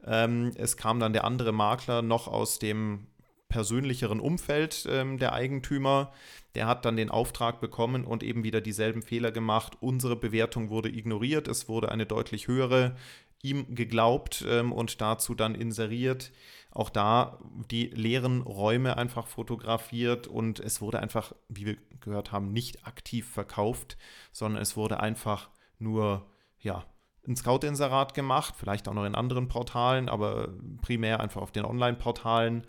Ähm, 0.05 0.51
es 0.55 0.77
kam 0.77 0.99
dann 0.99 1.13
der 1.13 1.23
andere 1.23 1.51
Makler 1.51 2.01
noch 2.01 2.27
aus 2.27 2.59
dem 2.59 3.07
persönlicheren 3.53 4.19
Umfeld 4.19 4.87
ähm, 4.89 5.19
der 5.19 5.33
Eigentümer. 5.33 6.11
Der 6.55 6.65
hat 6.65 6.85
dann 6.85 6.97
den 6.97 7.11
Auftrag 7.11 7.61
bekommen 7.61 8.03
und 8.03 8.23
eben 8.23 8.43
wieder 8.43 8.61
dieselben 8.61 9.03
Fehler 9.03 9.31
gemacht. 9.31 9.77
Unsere 9.79 10.15
Bewertung 10.15 10.71
wurde 10.71 10.89
ignoriert. 10.89 11.47
Es 11.47 11.69
wurde 11.69 11.91
eine 11.91 12.07
deutlich 12.07 12.47
höhere 12.47 12.95
ihm 13.43 13.75
geglaubt 13.75 14.43
ähm, 14.47 14.71
und 14.71 15.01
dazu 15.01 15.35
dann 15.35 15.53
inseriert. 15.53 16.31
Auch 16.71 16.89
da 16.89 17.37
die 17.69 17.85
leeren 17.89 18.41
Räume 18.41 18.97
einfach 18.97 19.27
fotografiert 19.27 20.25
und 20.25 20.59
es 20.59 20.81
wurde 20.81 20.99
einfach, 20.99 21.33
wie 21.47 21.67
wir 21.67 21.77
gehört 22.01 22.31
haben, 22.31 22.51
nicht 22.51 22.87
aktiv 22.87 23.29
verkauft, 23.29 23.97
sondern 24.31 24.63
es 24.63 24.75
wurde 24.75 24.99
einfach 24.99 25.51
nur 25.77 26.25
ja, 26.59 26.85
ein 27.27 27.35
Scout-Inserat 27.35 28.15
gemacht, 28.15 28.55
vielleicht 28.57 28.87
auch 28.87 28.95
noch 28.95 29.05
in 29.05 29.13
anderen 29.13 29.47
Portalen, 29.47 30.09
aber 30.09 30.49
primär 30.81 31.19
einfach 31.19 31.41
auf 31.41 31.51
den 31.51 31.65
Online-Portalen 31.65 32.65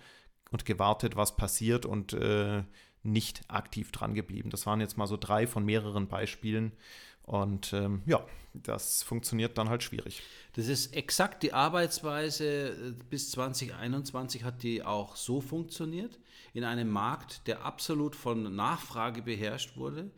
und 0.55 0.65
gewartet, 0.65 1.17
was 1.17 1.37
passiert 1.37 1.85
und 1.85 2.13
äh, 2.13 2.63
nicht 3.03 3.43
aktiv 3.49 3.91
dran 3.91 4.15
geblieben. 4.15 4.51
Das 4.51 4.67
waren 4.67 4.81
jetzt 4.81 4.97
mal 4.97 5.09
so 5.09 5.17
drei 5.17 5.49
von 5.49 5.65
mehreren 5.65 6.07
Beispielen. 6.07 6.71
Und 7.25 7.73
ähm, 7.73 8.03
ja, 8.07 8.25
das 8.53 9.03
funktioniert 9.03 9.59
dann 9.59 9.69
halt 9.69 9.83
schwierig. 9.83 10.23
Das 10.53 10.69
ist 10.69 10.95
exakt 10.95 11.43
die 11.43 11.53
Arbeitsweise. 11.53 12.95
Bis 13.11 13.33
2021 13.33 14.45
hat 14.45 14.63
die 14.63 14.85
auch 14.85 15.17
so 15.17 15.41
funktioniert. 15.41 16.21
In 16.53 16.63
einem 16.63 16.89
Markt, 16.89 17.49
der 17.49 17.65
absolut 17.65 18.15
von 18.15 18.55
Nachfrage 18.55 19.23
beherrscht 19.23 19.77
wurde. 19.77 20.11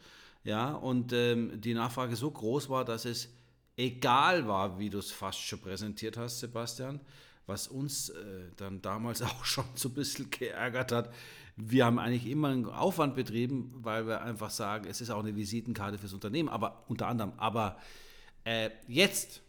Ja, 0.45 0.75
und 0.75 1.15
ähm, 1.15 1.61
die 1.61 1.73
Nachfrage 1.73 2.15
so 2.15 2.31
groß 2.31 2.69
war, 2.69 2.85
dass 2.85 3.07
es 3.07 3.31
egal 3.77 4.47
war, 4.47 4.79
wie 4.79 4.91
du 4.91 4.99
es 4.99 5.11
fast 5.11 5.41
schon 5.41 5.61
präsentiert 5.61 6.19
hast, 6.19 6.41
Sebastian, 6.41 7.01
was 7.47 7.69
uns 7.69 8.11
äh, 8.11 8.51
dann 8.57 8.83
damals 8.83 9.23
auch 9.23 9.45
schon 9.45 9.65
so 9.75 9.89
ein 9.89 9.95
bisschen 9.95 10.31
geärgert 10.31 10.93
hat. 10.93 11.13
Wir 11.57 11.87
haben 11.87 11.99
eigentlich 11.99 12.27
immer 12.27 12.49
einen 12.49 12.67
Aufwand 12.67 13.15
betrieben, 13.15 13.73
weil 13.79 14.07
wir 14.07 14.23
einfach 14.23 14.51
sagen, 14.51 14.87
es 14.89 15.01
ist 15.01 15.11
auch 15.11 15.21
eine 15.21 15.35
Visitenkarte 15.35 15.97
fürs 15.97 16.13
Unternehmen, 16.13 16.49
aber 16.49 16.85
unter 16.89 17.07
anderem. 17.07 17.33
Aber 17.39 17.79
äh, 18.45 18.71
jetzt 18.89 19.41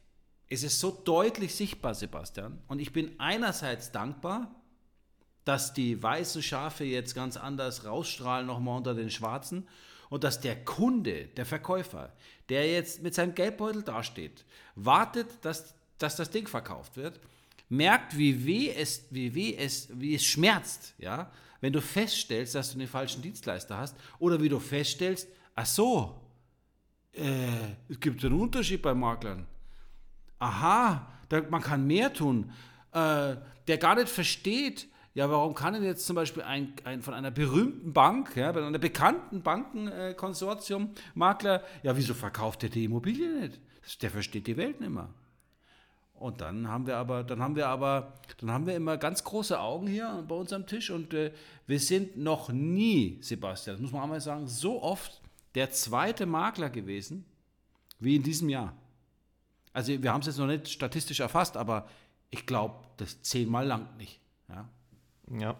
ist 0.47 0.63
es 0.63 0.79
so 0.79 0.91
deutlich 0.91 1.53
sichtbar, 1.53 1.93
Sebastian, 1.93 2.61
und 2.67 2.79
ich 2.79 2.93
bin 2.93 3.19
einerseits 3.19 3.91
dankbar, 3.91 4.55
dass 5.43 5.73
die 5.73 6.01
weißen 6.01 6.43
Schafe 6.43 6.83
jetzt 6.83 7.15
ganz 7.15 7.37
anders 7.37 7.85
rausstrahlen, 7.85 8.47
nochmal 8.47 8.77
unter 8.77 8.93
den 8.93 9.09
schwarzen 9.09 9.67
und 10.09 10.23
dass 10.23 10.39
der 10.39 10.63
Kunde, 10.63 11.25
der 11.27 11.45
Verkäufer, 11.45 12.13
der 12.49 12.69
jetzt 12.69 13.01
mit 13.01 13.13
seinem 13.13 13.35
Geldbeutel 13.35 13.83
dasteht, 13.83 14.45
wartet, 14.75 15.27
dass, 15.41 15.73
dass 15.97 16.15
das 16.15 16.31
Ding 16.31 16.47
verkauft 16.47 16.97
wird, 16.97 17.19
merkt, 17.69 18.17
wie 18.17 18.45
weh 18.45 18.69
es, 18.71 19.05
wie 19.09 19.33
weh 19.33 19.55
es, 19.55 19.89
wie 19.93 20.15
es 20.15 20.23
schmerzt, 20.23 20.93
ja, 20.97 21.31
wenn 21.61 21.73
du 21.73 21.81
feststellst, 21.81 22.55
dass 22.55 22.71
du 22.71 22.77
den 22.77 22.87
falschen 22.87 23.21
Dienstleister 23.21 23.77
hast 23.77 23.95
oder 24.19 24.41
wie 24.41 24.49
du 24.49 24.59
feststellst, 24.59 25.27
ach 25.55 25.65
so, 25.65 26.21
äh, 27.13 27.47
es 27.89 27.99
gibt 27.99 28.23
einen 28.23 28.39
Unterschied 28.39 28.81
bei 28.81 28.93
Maklern. 28.93 29.47
Aha, 30.39 31.07
da, 31.29 31.41
man 31.49 31.61
kann 31.61 31.85
mehr 31.87 32.13
tun. 32.13 32.51
Äh, 32.91 33.35
der 33.67 33.77
gar 33.79 33.95
nicht 33.95 34.09
versteht, 34.09 34.87
ja, 35.13 35.29
warum 35.29 35.55
kann 35.55 35.73
denn 35.73 35.83
jetzt 35.83 36.05
zum 36.05 36.15
Beispiel 36.15 36.43
ein, 36.43 36.73
ein 36.83 37.01
von 37.01 37.15
einer 37.15 37.31
berühmten 37.31 37.91
Bank, 37.91 38.35
ja, 38.35 38.51
bei 38.51 38.63
einer 38.63 38.77
bekannten 38.77 39.41
Bankenkonsortium, 39.41 40.83
äh, 40.83 40.99
Makler, 41.15 41.63
ja, 41.81 41.97
wieso 41.97 42.13
verkauft 42.13 42.61
der 42.61 42.69
die 42.69 42.83
Immobilie 42.83 43.27
nicht? 43.27 43.59
Der 44.03 44.11
versteht 44.11 44.45
die 44.45 44.57
Welt 44.57 44.79
nicht 44.79 44.91
mehr. 44.91 45.09
Und 46.19 46.41
dann 46.41 46.67
haben 46.67 46.87
wir 46.87 46.97
aber, 46.97 47.23
dann 47.23 47.41
haben 47.41 47.55
wir 47.55 47.67
aber, 47.67 48.13
dann 48.39 48.51
haben 48.51 48.65
wir 48.65 48.75
immer 48.75 48.97
ganz 48.97 49.23
große 49.23 49.59
Augen 49.59 49.87
hier 49.87 50.23
bei 50.27 50.35
uns 50.35 50.51
am 50.51 50.65
Tisch 50.65 50.89
und 50.89 51.13
äh, 51.13 51.31
wir 51.67 51.79
sind 51.79 52.17
noch 52.17 52.49
nie, 52.49 53.19
Sebastian, 53.21 53.75
das 53.75 53.81
muss 53.81 53.91
man 53.91 54.03
einmal 54.03 54.21
sagen, 54.21 54.47
so 54.47 54.81
oft 54.81 55.21
der 55.53 55.71
zweite 55.71 56.25
Makler 56.25 56.69
gewesen 56.69 57.25
wie 57.99 58.15
in 58.15 58.23
diesem 58.23 58.49
Jahr. 58.49 58.73
Also 59.73 60.01
wir 60.01 60.11
haben 60.11 60.21
es 60.21 60.27
jetzt 60.27 60.39
noch 60.39 60.47
nicht 60.47 60.69
statistisch 60.69 61.19
erfasst, 61.19 61.55
aber 61.55 61.87
ich 62.31 62.45
glaube, 62.45 62.75
das 62.97 63.21
zehnmal 63.21 63.67
lang 63.67 63.95
nicht. 63.97 64.19
Ja, 64.49 64.67
ja. 65.39 65.55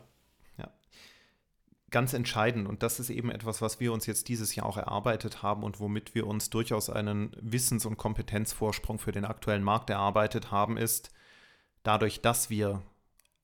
Ganz 1.89 2.13
entscheidend. 2.13 2.67
Und 2.67 2.83
das 2.83 2.99
ist 2.99 3.09
eben 3.09 3.31
etwas, 3.31 3.61
was 3.61 3.79
wir 3.79 3.93
uns 3.93 4.05
jetzt 4.05 4.27
dieses 4.27 4.55
Jahr 4.55 4.65
auch 4.65 4.77
erarbeitet 4.77 5.41
haben 5.41 5.63
und 5.63 5.79
womit 5.79 6.15
wir 6.15 6.27
uns 6.27 6.49
durchaus 6.49 6.89
einen 6.89 7.31
Wissens- 7.39 7.85
und 7.85 7.97
Kompetenzvorsprung 7.97 8.99
für 8.99 9.13
den 9.13 9.23
aktuellen 9.23 9.63
Markt 9.63 9.89
erarbeitet 9.89 10.51
haben, 10.51 10.75
ist 10.75 11.11
dadurch, 11.83 12.19
dass 12.21 12.49
wir 12.49 12.81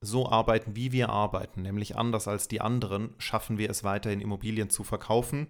so 0.02 0.30
arbeiten, 0.30 0.76
wie 0.76 0.92
wir 0.92 1.10
arbeiten, 1.10 1.62
nämlich 1.62 1.96
anders 1.96 2.28
als 2.28 2.50
die 2.50 2.60
anderen, 2.60 3.16
schaffen 3.18 3.58
wir 3.58 3.70
es 3.70 3.86
weiterhin 3.86 4.20
Immobilien 4.20 4.70
zu 4.70 4.84
verkaufen. 4.84 5.48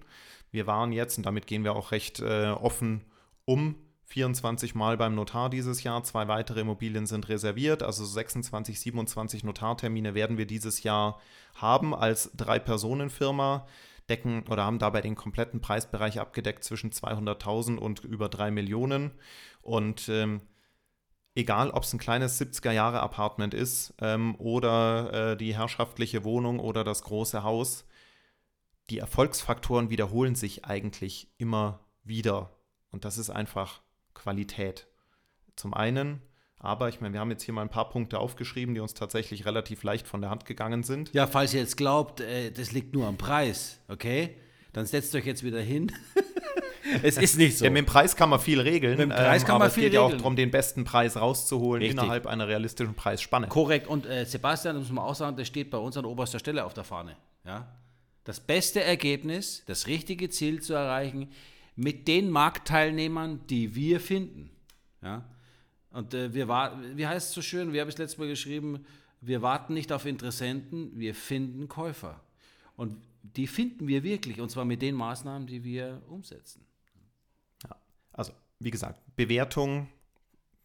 Wir 0.52 0.68
waren 0.68 0.92
jetzt, 0.92 1.18
und 1.18 1.26
damit 1.26 1.48
gehen 1.48 1.64
wir 1.64 1.76
auch 1.76 1.92
recht 1.92 2.20
äh, 2.20 2.50
offen 2.50 3.04
um, 3.46 3.76
24 4.14 4.76
Mal 4.76 4.96
beim 4.96 5.16
Notar 5.16 5.50
dieses 5.50 5.82
Jahr. 5.82 6.04
Zwei 6.04 6.28
weitere 6.28 6.60
Immobilien 6.60 7.08
sind 7.08 7.30
reserviert. 7.30 7.82
Also 7.82 8.06
26, 8.06 8.80
27 8.80 9.44
Notartermine 9.44 10.14
werden 10.14 10.38
wir 10.38 10.46
dieses 10.46 10.84
Jahr 10.84 11.20
haben 11.56 11.96
als 11.96 12.30
Drei-Personen-Firma. 12.36 13.66
Decken 14.10 14.46
oder 14.50 14.66
haben 14.66 14.78
dabei 14.78 15.02
den 15.02 15.16
kompletten 15.16 15.62
Preisbereich 15.62 16.20
abgedeckt 16.20 16.64
zwischen 16.64 16.92
200.000 16.92 17.78
und 17.78 18.04
über 18.04 18.30
3 18.30 18.52
Millionen. 18.52 19.12
Und 19.62 20.08
ähm, 20.10 20.42
egal, 21.34 21.72
ob 21.72 21.82
es 21.82 21.94
ein 21.94 22.00
kleines 22.00 22.40
70er-Jahre-Apartment 22.40 23.56
ist 23.56 23.96
ähm, 24.00 24.36
oder 24.36 25.32
äh, 25.32 25.38
die 25.38 25.56
herrschaftliche 25.56 26.24
Wohnung 26.24 26.60
oder 26.60 26.84
das 26.84 27.02
große 27.02 27.42
Haus, 27.42 27.86
die 28.92 29.00
Erfolgsfaktoren 29.00 29.90
wiederholen 29.90 30.36
sich 30.36 30.66
eigentlich 30.66 31.34
immer 31.40 31.80
wieder. 32.04 32.52
Und 32.92 33.06
das 33.06 33.18
ist 33.18 33.32
einfach 33.32 33.82
Qualität. 34.14 34.88
Zum 35.56 35.74
einen, 35.74 36.22
aber 36.64 36.88
ich 36.88 37.02
meine, 37.02 37.14
wir 37.14 37.20
haben 37.20 37.30
jetzt 37.30 37.44
hier 37.44 37.54
mal 37.54 37.62
ein 37.62 37.70
paar 37.70 37.90
Punkte 37.90 38.20
aufgeschrieben, 38.20 38.74
die 38.74 38.80
uns 38.80 38.94
tatsächlich 38.94 39.46
relativ 39.46 39.84
leicht 39.84 40.08
von 40.08 40.22
der 40.22 40.30
Hand 40.30 40.46
gegangen 40.46 40.84
sind. 40.84 41.14
Ja, 41.14 41.28
falls 41.28 41.54
ihr 41.54 41.60
jetzt 41.60 41.76
glaubt, 41.76 42.22
äh, 42.22 42.52
das 42.52 42.72
liegt 42.72 42.94
nur 42.94 43.06
am 43.06 43.18
Preis, 43.18 43.80
okay? 43.90 44.36
Dann 44.72 44.86
setzt 44.86 45.14
euch 45.14 45.26
jetzt 45.26 45.44
wieder 45.44 45.60
hin. 45.62 45.92
es 47.04 47.18
ist 47.18 47.38
nicht 47.38 47.58
so. 47.58 47.66
Ja, 47.66 47.72
mit 47.72 47.80
dem 47.80 47.86
Preis 47.86 48.16
kann 48.16 48.30
man 48.30 48.40
viel 48.40 48.60
regeln. 48.60 48.94
Mit 48.94 49.02
dem 49.02 49.10
Preis 49.10 49.42
ähm, 49.42 49.48
kann 49.48 49.60
man 49.60 49.72
viel 49.72 49.84
regeln. 49.84 50.02
Es 50.02 50.08
geht 50.08 50.12
ja 50.12 50.16
auch 50.16 50.22
darum, 50.22 50.36
den 50.36 50.52
besten 50.52 50.86
Preis 50.86 51.18
rauszuholen 51.18 51.82
Richtig. 51.82 52.00
innerhalb 52.00 52.28
einer 52.28 52.48
realistischen 52.48 52.96
Preisspanne. 52.96 53.48
Korrekt. 53.48 53.88
Und 53.88 54.06
äh, 54.06 54.26
Sebastian, 54.26 54.76
das 54.76 54.86
muss 54.86 54.94
man 54.94 55.04
auch 55.04 55.16
sagen, 55.16 55.36
das 55.36 55.48
steht 55.48 55.70
bei 55.70 55.78
uns 55.78 55.98
an 55.98 56.06
oberster 56.06 56.40
Stelle 56.40 56.64
auf 56.64 56.74
der 56.74 56.86
Fahne. 56.86 57.18
Ja? 57.46 57.68
Das 58.24 58.40
beste 58.40 58.82
Ergebnis, 58.82 59.64
das 59.66 59.88
richtige 59.88 60.30
Ziel 60.30 60.62
zu 60.62 60.74
erreichen, 60.74 61.30
mit 61.76 62.08
den 62.08 62.30
Marktteilnehmern, 62.30 63.46
die 63.48 63.76
wir 63.76 64.00
finden. 64.00 64.52
Ja? 65.02 65.26
Und 65.92 66.14
äh, 66.14 66.34
wir 66.34 66.48
warten, 66.48 66.98
wie 66.98 67.08
heißt 67.08 67.30
es 67.30 67.34
so 67.34 67.42
schön, 67.42 67.74
wie 67.74 67.80
habe 67.80 67.90
ich 67.90 67.96
es 67.96 68.00
letztes 68.00 68.18
Mal 68.18 68.28
geschrieben, 68.28 68.86
wir 69.22 69.42
warten 69.42 69.74
nicht 69.74 69.92
auf 69.92 70.06
Interessenten, 70.06 71.00
wir 71.00 71.16
finden 71.16 71.68
Käufer. 71.68 72.22
Und 72.76 72.98
die 73.22 73.48
finden 73.48 73.88
wir 73.88 74.04
wirklich, 74.04 74.42
und 74.42 74.50
zwar 74.50 74.66
mit 74.66 74.82
den 74.82 74.96
Maßnahmen, 74.96 75.48
die 75.48 75.64
wir 75.64 76.02
umsetzen. 76.10 76.66
Ja, 77.64 77.76
also 78.12 78.34
wie 78.60 78.72
gesagt, 78.72 79.00
Bewertung 79.16 79.88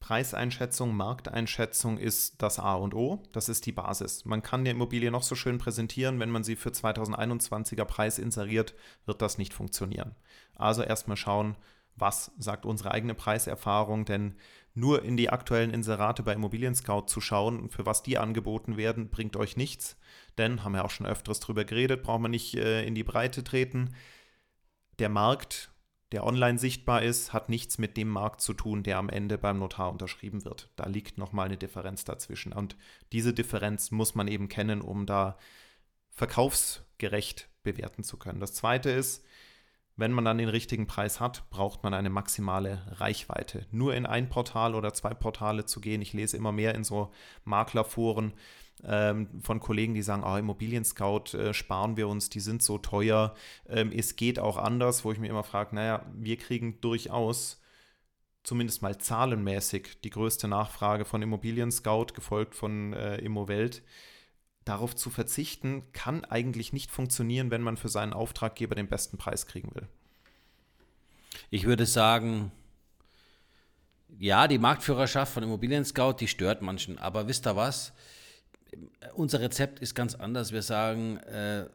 Preiseinschätzung, 0.00 0.95
Markteinschätzung 0.95 1.99
ist 1.99 2.40
das 2.40 2.59
A 2.59 2.75
und 2.75 2.95
O. 2.95 3.23
Das 3.33 3.49
ist 3.49 3.67
die 3.67 3.73
Basis. 3.73 4.25
Man 4.25 4.43
kann 4.43 4.64
die 4.64 4.71
Immobilie 4.71 5.11
noch 5.11 5.23
so 5.23 5.35
schön 5.35 5.59
präsentieren, 5.59 6.21
wenn 6.21 6.31
man 6.31 6.45
sie 6.45 6.57
für 6.57 6.71
2021er 6.71 7.85
Preis 7.85 8.19
inseriert, 8.19 8.75
wird 9.07 9.23
das 9.23 9.38
nicht 9.38 9.52
funktionieren. 9.52 10.14
Also 10.55 10.83
erstmal 10.83 11.17
schauen, 11.17 11.57
was 11.97 12.31
sagt 12.38 12.64
unsere 12.64 12.93
eigene 12.93 13.14
Preiserfahrung, 13.14 14.05
denn 14.05 14.37
nur 14.75 15.02
in 15.02 15.17
die 15.17 15.31
aktuellen 15.31 15.73
Inserate 15.73 16.23
bei 16.23 16.33
Immobilien 16.33 16.75
Scout 16.75 17.07
zu 17.09 17.21
schauen, 17.21 17.69
für 17.69 17.85
was 17.85 18.02
die 18.05 18.19
angeboten 18.19 18.76
werden, 18.76 19.11
bringt 19.11 19.37
euch 19.37 19.57
nichts. 19.57 19.97
Denn, 20.38 20.62
haben 20.62 20.73
wir 20.73 20.85
auch 20.85 20.90
schon 20.90 21.07
öfters 21.07 21.40
drüber 21.40 21.64
geredet, 21.64 22.05
braucht 22.05 22.21
man 22.21 22.31
nicht 22.31 22.55
äh, 22.55 22.85
in 22.85 22.95
die 22.95 23.05
Breite 23.05 23.43
treten. 23.43 23.95
Der 25.00 25.09
Markt 25.09 25.73
der 26.12 26.25
online 26.25 26.59
sichtbar 26.59 27.03
ist, 27.03 27.33
hat 27.33 27.49
nichts 27.49 27.79
mit 27.79 27.97
dem 27.97 28.09
Markt 28.09 28.41
zu 28.41 28.55
tun, 28.55 28.83
der 28.83 28.99
am 28.99 29.11
Ende 29.11 29.37
beim 29.37 29.59
Notar 29.59 29.91
unterschrieben 29.91 30.45
wird. 30.45 30.71
Da 30.77 30.87
liegt 30.87 31.19
nochmal 31.19 31.47
eine 31.47 31.59
Differenz 31.59 32.05
dazwischen. 32.05 32.53
Und 32.53 32.77
diese 33.12 33.35
Differenz 33.35 33.91
muss 33.91 34.15
man 34.15 34.27
eben 34.27 34.49
kennen, 34.49 34.81
um 34.81 35.05
da 35.05 35.37
verkaufsgerecht 36.11 37.49
bewerten 37.62 38.03
zu 38.05 38.17
können. 38.17 38.41
Das 38.41 38.55
Zweite 38.55 38.91
ist, 38.91 39.25
wenn 39.97 40.12
man 40.12 40.25
dann 40.25 40.38
den 40.38 40.49
richtigen 40.49 40.87
Preis 40.87 41.21
hat, 41.21 41.50
braucht 41.50 41.83
man 41.83 41.93
eine 41.93 42.09
maximale 42.09 42.83
Reichweite. 43.00 43.67
Nur 43.73 43.95
in 43.95 44.07
ein 44.07 44.29
Portal 44.29 44.75
oder 44.75 44.95
zwei 44.95 45.12
Portale 45.12 45.67
zu 45.67 45.81
gehen. 45.81 46.00
Ich 46.00 46.12
lese 46.12 46.37
immer 46.37 46.53
mehr 46.53 46.75
in 46.75 46.85
so 46.85 47.11
Maklerforen 47.45 48.33
von 48.82 49.61
Kollegen, 49.61 49.94
die 49.94 50.02
sagen, 50.02 50.23
oh, 50.25 50.37
Immobilien 50.37 50.85
Scout 50.85 51.37
äh, 51.37 51.52
sparen 51.52 51.97
wir 51.97 52.08
uns, 52.08 52.30
die 52.30 52.40
sind 52.40 52.62
so 52.62 52.78
teuer. 52.78 53.35
Ähm, 53.68 53.90
es 53.92 54.16
geht 54.16 54.38
auch 54.38 54.56
anders, 54.56 55.04
wo 55.04 55.12
ich 55.12 55.18
mir 55.18 55.28
immer 55.28 55.44
frage, 55.44 55.75
naja, 55.75 56.06
wir 56.14 56.37
kriegen 56.37 56.80
durchaus 56.80 57.61
zumindest 58.44 58.82
mal 58.82 58.97
zahlenmäßig 58.97 60.00
die 60.02 60.11
größte 60.11 60.49
Nachfrage 60.49 61.04
von 61.04 61.23
Immobilien 61.23 61.70
Scout, 61.70 62.06
gefolgt 62.14 62.54
von 62.54 62.92
äh, 62.92 63.16
Immowelt 63.16 63.82
darauf 64.64 64.94
zu 64.94 65.11
verzichten, 65.11 65.82
kann 65.92 66.25
eigentlich 66.25 66.73
nicht 66.73 66.90
funktionieren, 66.90 67.50
wenn 67.50 67.62
man 67.62 67.76
für 67.76 67.88
seinen 67.88 68.12
Auftraggeber 68.12 68.75
den 68.75 68.88
besten 68.88 69.18
Preis 69.18 69.47
kriegen 69.47 69.75
will. 69.75 69.88
Ich 71.50 71.64
würde 71.64 71.87
sagen, 71.87 72.52
ja, 74.18 74.49
die 74.49 74.58
Marktführerschaft 74.58 75.32
von 75.32 75.42
Immobilien 75.42 75.85
Scout, 75.85 76.14
die 76.20 76.28
stört 76.28 76.62
manchen. 76.62 76.99
Aber 76.99 77.28
wisst 77.28 77.47
ihr 77.47 77.56
was? 77.56 77.92
Unser 79.15 79.41
Rezept 79.41 79.81
ist 79.81 79.95
ganz 79.95 80.15
anders. 80.15 80.53
Wir 80.53 80.63
sagen, 80.63 81.19
äh, 81.19 81.67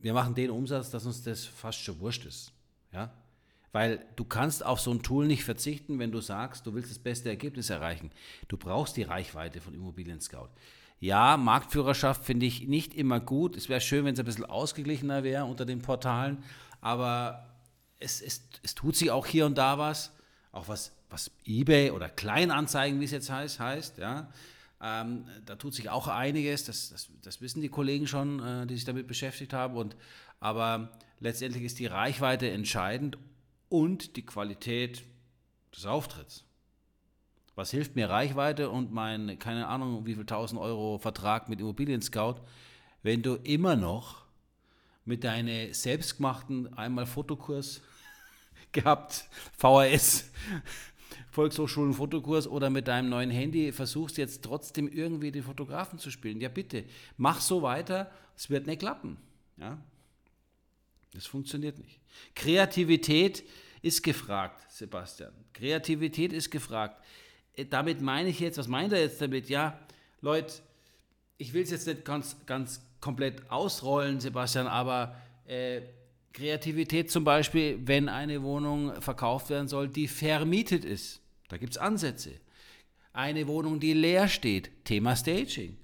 wir 0.00 0.14
machen 0.14 0.34
den 0.34 0.50
Umsatz, 0.50 0.90
dass 0.90 1.06
uns 1.06 1.22
das 1.22 1.44
fast 1.44 1.80
schon 1.80 2.00
wurscht 2.00 2.24
ist. 2.24 2.52
Ja? 2.92 3.12
Weil 3.72 4.04
du 4.16 4.24
kannst 4.24 4.64
auf 4.64 4.80
so 4.80 4.90
ein 4.90 5.02
Tool 5.02 5.26
nicht 5.26 5.44
verzichten, 5.44 5.98
wenn 5.98 6.10
du 6.10 6.20
sagst, 6.20 6.66
du 6.66 6.74
willst 6.74 6.90
das 6.90 6.98
beste 6.98 7.28
Ergebnis 7.28 7.70
erreichen. 7.70 8.10
Du 8.48 8.56
brauchst 8.56 8.96
die 8.96 9.02
Reichweite 9.02 9.60
von 9.60 9.74
Immobilien 9.74 10.20
Scout. 10.20 10.48
Ja, 10.98 11.36
Marktführerschaft 11.36 12.24
finde 12.24 12.46
ich 12.46 12.66
nicht 12.66 12.94
immer 12.94 13.20
gut. 13.20 13.56
Es 13.56 13.68
wäre 13.68 13.80
schön, 13.80 14.04
wenn 14.04 14.14
es 14.14 14.20
ein 14.20 14.26
bisschen 14.26 14.44
ausgeglichener 14.44 15.22
wäre 15.22 15.44
unter 15.44 15.64
den 15.64 15.80
Portalen, 15.80 16.42
aber 16.80 17.46
es, 17.98 18.20
es, 18.20 18.42
es 18.62 18.74
tut 18.74 18.96
sich 18.96 19.10
auch 19.10 19.26
hier 19.26 19.46
und 19.46 19.56
da 19.56 19.78
was, 19.78 20.12
auch 20.52 20.68
was, 20.68 20.92
was 21.08 21.30
eBay 21.46 21.90
oder 21.90 22.08
Kleinanzeigen, 22.08 23.00
wie 23.00 23.04
es 23.04 23.12
jetzt 23.12 23.30
heißt, 23.30 23.60
heißt, 23.60 23.98
ja. 23.98 24.30
Ähm, 24.82 25.26
da 25.44 25.56
tut 25.56 25.74
sich 25.74 25.90
auch 25.90 26.08
einiges, 26.08 26.64
das, 26.64 26.88
das, 26.88 27.10
das 27.22 27.40
wissen 27.40 27.60
die 27.60 27.68
Kollegen 27.68 28.06
schon, 28.06 28.40
äh, 28.40 28.66
die 28.66 28.74
sich 28.74 28.84
damit 28.84 29.06
beschäftigt 29.06 29.52
haben. 29.52 29.76
Und, 29.76 29.96
aber 30.40 30.90
letztendlich 31.18 31.64
ist 31.64 31.78
die 31.78 31.86
Reichweite 31.86 32.50
entscheidend 32.50 33.18
und 33.68 34.16
die 34.16 34.24
Qualität 34.24 35.02
des 35.76 35.86
Auftritts. 35.86 36.44
Was 37.54 37.70
hilft 37.70 37.94
mir 37.94 38.08
Reichweite 38.08 38.70
und 38.70 38.92
mein, 38.92 39.38
keine 39.38 39.66
Ahnung, 39.68 40.06
wie 40.06 40.14
viel 40.14 40.22
1000 40.22 40.58
Euro 40.60 40.98
Vertrag 40.98 41.48
mit 41.48 41.60
Immobilien 41.60 42.00
Scout, 42.00 42.36
wenn 43.02 43.22
du 43.22 43.34
immer 43.34 43.76
noch 43.76 44.24
mit 45.04 45.24
deinem 45.24 45.72
selbstgemachten 45.74 46.72
einmal 46.74 47.06
Fotokurs 47.06 47.82
gehabt, 48.72 49.28
VHS, 49.58 50.30
Volkshochschulen 51.30 51.94
Fotokurs 51.94 52.48
oder 52.48 52.70
mit 52.70 52.88
deinem 52.88 53.08
neuen 53.08 53.30
Handy 53.30 53.72
versuchst 53.72 54.18
jetzt 54.18 54.42
trotzdem 54.42 54.88
irgendwie 54.88 55.30
den 55.30 55.42
Fotografen 55.42 55.98
zu 55.98 56.10
spielen. 56.10 56.40
Ja, 56.40 56.48
bitte, 56.48 56.84
mach 57.16 57.40
so 57.40 57.62
weiter, 57.62 58.10
es 58.36 58.50
wird 58.50 58.66
nicht 58.66 58.80
klappen. 58.80 59.16
Ja? 59.56 59.78
Das 61.12 61.26
funktioniert 61.26 61.78
nicht. 61.78 62.00
Kreativität 62.34 63.44
ist 63.82 64.02
gefragt, 64.02 64.70
Sebastian. 64.70 65.32
Kreativität 65.52 66.32
ist 66.32 66.50
gefragt. 66.50 67.02
Äh, 67.54 67.66
damit 67.66 68.00
meine 68.00 68.28
ich 68.28 68.40
jetzt, 68.40 68.58
was 68.58 68.68
meint 68.68 68.92
er 68.92 69.00
jetzt 69.00 69.20
damit? 69.20 69.48
Ja, 69.48 69.78
Leute, 70.20 70.54
ich 71.38 71.52
will 71.52 71.62
es 71.62 71.70
jetzt 71.70 71.86
nicht 71.86 72.04
ganz, 72.04 72.36
ganz 72.46 72.82
komplett 73.00 73.50
ausrollen, 73.50 74.20
Sebastian, 74.20 74.66
aber 74.66 75.16
äh, 75.46 75.80
Kreativität 76.32 77.10
zum 77.10 77.24
Beispiel, 77.24 77.80
wenn 77.84 78.08
eine 78.08 78.42
Wohnung 78.42 79.00
verkauft 79.00 79.50
werden 79.50 79.66
soll, 79.66 79.88
die 79.88 80.06
vermietet 80.06 80.84
ist. 80.84 81.19
Da 81.50 81.58
gibt 81.58 81.72
es 81.72 81.78
Ansätze. 81.78 82.32
Eine 83.12 83.46
Wohnung, 83.46 83.80
die 83.80 83.92
leer 83.92 84.28
steht, 84.28 84.70
Thema 84.84 85.14
Staging. 85.16 85.76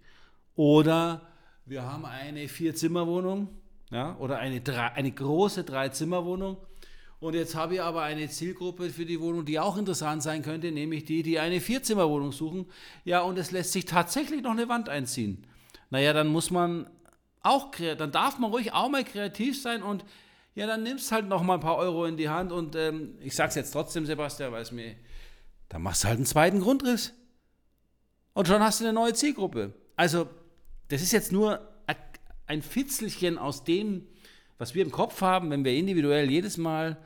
Oder 0.55 1.29
wir 1.67 1.83
haben 1.83 2.07
eine 2.07 2.49
Vier-Zimmer-Wohnung 2.49 3.49
ja, 3.91 4.17
oder 4.17 4.39
eine, 4.39 4.63
eine 4.95 5.13
große 5.13 5.65
Drei-Zimmer-Wohnung 5.65 6.57
und 7.19 7.35
jetzt 7.35 7.55
habe 7.55 7.75
ich 7.75 7.83
aber 7.83 8.03
eine 8.03 8.29
Zielgruppe 8.29 8.91
für 8.91 9.07
die 9.07 9.21
Wohnung, 9.21 9.45
die 9.45 9.59
auch 9.59 9.79
interessant 9.79 10.23
sein 10.23 10.43
könnte, 10.43 10.71
nämlich 10.71 11.07
die, 11.07 11.23
die 11.23 11.39
eine 11.39 11.61
Vierzimmerwohnung 11.61 12.33
suchen. 12.33 12.67
Ja, 13.05 13.23
und 13.23 13.39
es 13.39 13.53
lässt 13.53 13.73
sich 13.73 13.87
tatsächlich 13.87 14.43
noch 14.43 14.51
eine 14.51 14.69
Wand 14.69 14.89
einziehen. 14.89 15.47
Naja, 15.89 16.13
dann 16.13 16.27
muss 16.29 16.51
man 16.51 16.91
auch, 17.43 17.71
dann 17.99 18.13
darf 18.13 18.39
man 18.39 18.51
ruhig 18.51 18.73
auch 18.73 18.89
mal 18.89 19.05
kreativ 19.05 19.61
sein 19.61 19.83
und 19.83 20.05
ja, 20.55 20.67
dann 20.67 20.83
nimmst 20.83 21.13
halt 21.13 21.27
noch 21.27 21.43
mal 21.43 21.55
ein 21.55 21.61
paar 21.61 21.77
Euro 21.77 22.07
in 22.07 22.17
die 22.17 22.29
Hand 22.29 22.51
und 22.53 22.77
ähm, 22.77 23.17
ich 23.21 23.35
sag's 23.35 23.55
jetzt 23.55 23.73
trotzdem, 23.73 24.05
Sebastian, 24.07 24.53
weil 24.53 24.63
es 24.63 24.73
mir, 24.73 24.95
dann 25.69 25.83
machst 25.83 26.05
du 26.05 26.09
halt 26.09 26.19
einen 26.19 26.27
zweiten 26.27 26.61
Grundriss. 26.61 27.13
Und 28.35 28.49
schon 28.49 28.63
hast 28.63 28.81
du 28.81 28.85
eine 28.85 28.93
neue 28.93 29.15
Zielgruppe. 29.15 29.73
Also, 29.97 30.29
das 30.89 31.03
ist 31.03 31.13
jetzt 31.13 31.33
nur 31.33 31.61
ein 32.47 32.63
Fitzelchen 32.63 33.39
aus 33.39 33.65
dem, 33.65 34.07
was 34.59 34.75
wir 34.75 34.85
im 34.85 34.93
Kopf 34.93 35.21
haben, 35.21 35.51
wenn 35.51 35.65
wir 35.65 35.75
individuell 35.75 36.31
jedes 36.31 36.57
Mal 36.57 36.97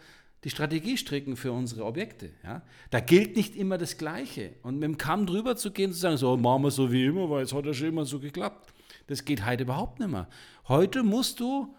die 0.45 0.51
Strategie 0.51 0.97
stricken 0.97 1.37
für 1.37 1.53
unsere 1.53 1.85
Objekte. 1.85 2.31
Ja? 2.43 2.63
Da 2.91 3.01
gilt 3.01 3.37
nicht 3.37 3.57
immer 3.57 3.77
das 3.79 3.99
Gleiche. 3.99 4.55
Und 4.63 4.75
mit 4.75 4.85
dem 4.85 4.99
Kamm 4.99 5.27
drüber 5.27 5.57
zu 5.57 5.71
gehen, 5.71 5.93
zu 5.93 5.99
sagen, 5.99 6.17
so 6.17 6.37
machen 6.37 6.63
wir 6.63 6.71
so 6.71 6.91
wie 6.93 7.05
immer, 7.07 7.29
weil 7.29 7.43
es 7.43 7.53
hat 7.53 7.67
ja 7.67 7.75
schon 7.75 7.89
immer 7.89 8.05
so 8.05 8.21
geklappt, 8.21 8.73
das 9.07 9.25
geht 9.25 9.45
heute 9.45 9.65
überhaupt 9.65 9.99
nicht 9.99 10.11
mehr. 10.11 10.29
Heute 10.69 11.03
musst 11.03 11.41
du 11.41 11.75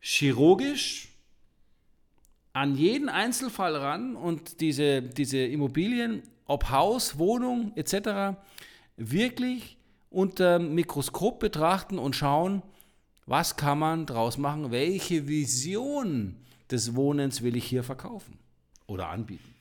chirurgisch 0.00 1.09
an 2.52 2.74
jeden 2.74 3.08
Einzelfall 3.08 3.76
ran 3.76 4.16
und 4.16 4.60
diese, 4.60 5.02
diese 5.02 5.38
Immobilien, 5.38 6.22
ob 6.46 6.70
Haus, 6.70 7.18
Wohnung 7.18 7.72
etc., 7.76 8.36
wirklich 8.96 9.78
unter 10.10 10.58
Mikroskop 10.58 11.38
betrachten 11.38 11.98
und 11.98 12.16
schauen, 12.16 12.62
was 13.26 13.56
kann 13.56 13.78
man 13.78 14.06
daraus 14.06 14.38
machen? 14.38 14.72
Welche 14.72 15.28
Vision 15.28 16.36
des 16.70 16.96
Wohnens 16.96 17.42
will 17.42 17.56
ich 17.56 17.64
hier 17.64 17.84
verkaufen 17.84 18.38
oder 18.86 19.08
anbieten? 19.08 19.54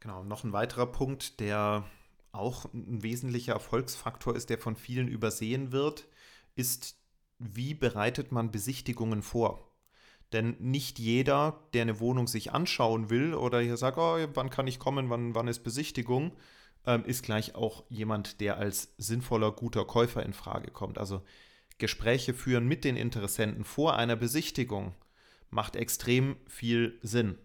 Genau, 0.00 0.24
noch 0.24 0.44
ein 0.44 0.52
weiterer 0.52 0.86
Punkt, 0.86 1.40
der 1.40 1.84
auch 2.32 2.64
ein 2.72 3.02
wesentlicher 3.02 3.52
Erfolgsfaktor 3.52 4.34
ist, 4.34 4.50
der 4.50 4.58
von 4.58 4.76
vielen 4.76 5.08
übersehen 5.08 5.72
wird, 5.72 6.06
ist, 6.56 6.96
wie 7.38 7.74
bereitet 7.74 8.32
man 8.32 8.50
Besichtigungen 8.50 9.22
vor? 9.22 9.73
Denn 10.32 10.56
nicht 10.58 10.98
jeder, 10.98 11.60
der 11.74 11.82
eine 11.82 12.00
Wohnung 12.00 12.26
sich 12.26 12.52
anschauen 12.52 13.10
will 13.10 13.34
oder 13.34 13.60
hier 13.60 13.76
sagt, 13.76 13.98
oh, 13.98 14.16
wann 14.34 14.50
kann 14.50 14.66
ich 14.66 14.78
kommen, 14.78 15.10
wann, 15.10 15.34
wann 15.34 15.48
ist 15.48 15.60
Besichtigung, 15.60 16.32
ähm, 16.86 17.04
ist 17.04 17.22
gleich 17.22 17.54
auch 17.54 17.84
jemand, 17.88 18.40
der 18.40 18.58
als 18.58 18.94
sinnvoller, 18.98 19.52
guter 19.52 19.84
Käufer 19.84 20.24
in 20.24 20.32
Frage 20.32 20.70
kommt. 20.70 20.98
Also 20.98 21.22
Gespräche 21.78 22.34
führen 22.34 22.66
mit 22.66 22.84
den 22.84 22.96
Interessenten 22.96 23.64
vor 23.64 23.96
einer 23.96 24.16
Besichtigung 24.16 24.94
macht 25.50 25.76
extrem 25.76 26.36
viel 26.46 26.98
Sinn. 27.02 27.38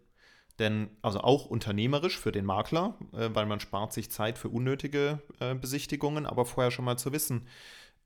Denn 0.58 0.90
also 1.02 1.22
auch 1.22 1.46
unternehmerisch 1.46 2.20
für 2.20 2.34
den 2.34 2.46
Makler, 2.46 2.98
äh, 3.14 3.30
weil 3.34 3.46
man 3.46 3.60
spart 3.60 3.94
sich 3.94 4.12
Zeit 4.12 4.38
für 4.38 4.50
unnötige 4.50 5.22
äh, 5.40 5.56
Besichtigungen, 5.56 6.26
aber 6.26 6.46
vorher 6.46 6.72
schon 6.72 6.86
mal 6.86 6.98
zu 6.98 7.14
wissen, 7.14 7.48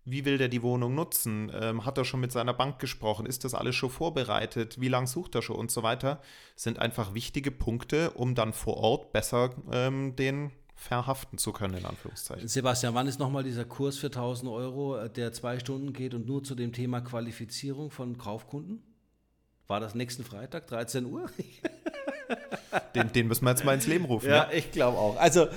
wie 0.06 0.26
will 0.26 0.38
der 0.38 0.50
die 0.50 0.62
Wohnung 0.62 0.96
nutzen? 0.96 1.52
Ähm, 1.54 1.86
hat 1.86 1.98
er 1.98 2.06
schon 2.06 2.20
mit 2.20 2.32
seiner 2.32 2.54
Bank 2.54 2.80
gesprochen? 2.80 3.26
Ist 3.26 3.46
das 3.46 3.54
alles 3.54 3.76
schon 3.76 3.90
vorbereitet? 3.90 4.80
Wie 4.82 4.90
lange 4.90 5.08
sucht 5.08 5.36
er 5.36 5.42
schon 5.42 5.56
und 5.56 5.72
so 5.72 5.84
weiter? 5.84 6.22
Sind 6.56 6.80
einfach 6.80 7.14
wichtige 7.14 7.52
Punkte, 7.52 8.12
um 8.12 8.36
dann 8.36 8.54
vor 8.54 8.78
Ort 8.78 9.14
besser 9.14 9.52
ähm, 9.72 10.16
den 10.16 10.52
verhaften 10.76 11.38
zu 11.38 11.54
können, 11.54 11.76
in 11.76 11.86
Anführungszeichen. 11.86 12.48
Sebastian, 12.48 12.94
wann 12.94 13.08
ist 13.08 13.20
nochmal 13.20 13.44
dieser 13.44 13.64
Kurs 13.64 13.98
für 13.98 14.08
1000 14.08 14.52
Euro, 14.52 14.98
äh, 14.98 15.10
der 15.10 15.32
zwei 15.32 15.60
Stunden 15.60 15.94
geht 15.94 16.14
und 16.14 16.26
nur 16.26 16.44
zu 16.44 16.56
dem 16.56 16.74
Thema 16.74 17.00
Qualifizierung 17.00 17.90
von 17.90 18.18
Kaufkunden? 18.18 18.84
War 19.68 19.80
das 19.80 19.96
nächsten 19.96 20.26
Freitag, 20.26 20.68
13 20.68 21.06
Uhr? 21.06 21.30
den, 22.96 23.12
den 23.14 23.28
müssen 23.28 23.46
wir 23.46 23.52
jetzt 23.52 23.64
mal 23.64 23.74
ins 23.74 23.88
Leben 23.88 24.06
rufen. 24.06 24.30
Ja, 24.30 24.36
ja? 24.36 24.52
ich 24.52 24.72
glaube 24.72 24.98
auch. 24.98 25.16
Also, 25.18 25.48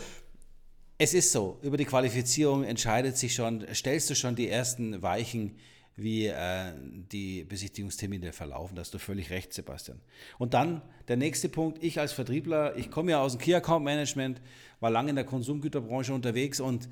es 0.98 1.12
ist 1.12 1.32
so, 1.32 1.59
über 1.62 1.76
die 1.76 1.85
Qualifizierung 1.85 2.64
entscheidet 2.64 3.16
sich 3.16 3.35
schon, 3.35 3.66
stellst 3.74 4.09
du 4.09 4.14
schon 4.14 4.35
die 4.35 4.48
ersten 4.48 5.02
Weichen 5.02 5.56
wie 5.96 6.26
äh, 6.26 6.72
die 7.11 7.44
Besichtigungstermine 7.44 8.32
verlaufen. 8.32 8.76
Da 8.76 8.80
hast 8.80 8.92
du 8.92 8.98
völlig 8.98 9.30
recht, 9.30 9.52
Sebastian. 9.52 9.98
Und 10.38 10.54
dann 10.54 10.82
der 11.09 11.16
nächste 11.16 11.48
Punkt, 11.48 11.82
ich 11.82 11.98
als 11.98 12.12
Vertriebler, 12.12 12.76
ich 12.76 12.90
komme 12.90 13.12
ja 13.12 13.20
aus 13.20 13.32
dem 13.32 13.40
Key 13.40 13.54
Account 13.54 13.85
Management, 13.85 14.40
war 14.80 14.90
lange 14.90 15.11
in 15.11 15.16
der 15.16 15.24
Konsumgüterbranche 15.24 16.12
unterwegs 16.12 16.61
und 16.61 16.88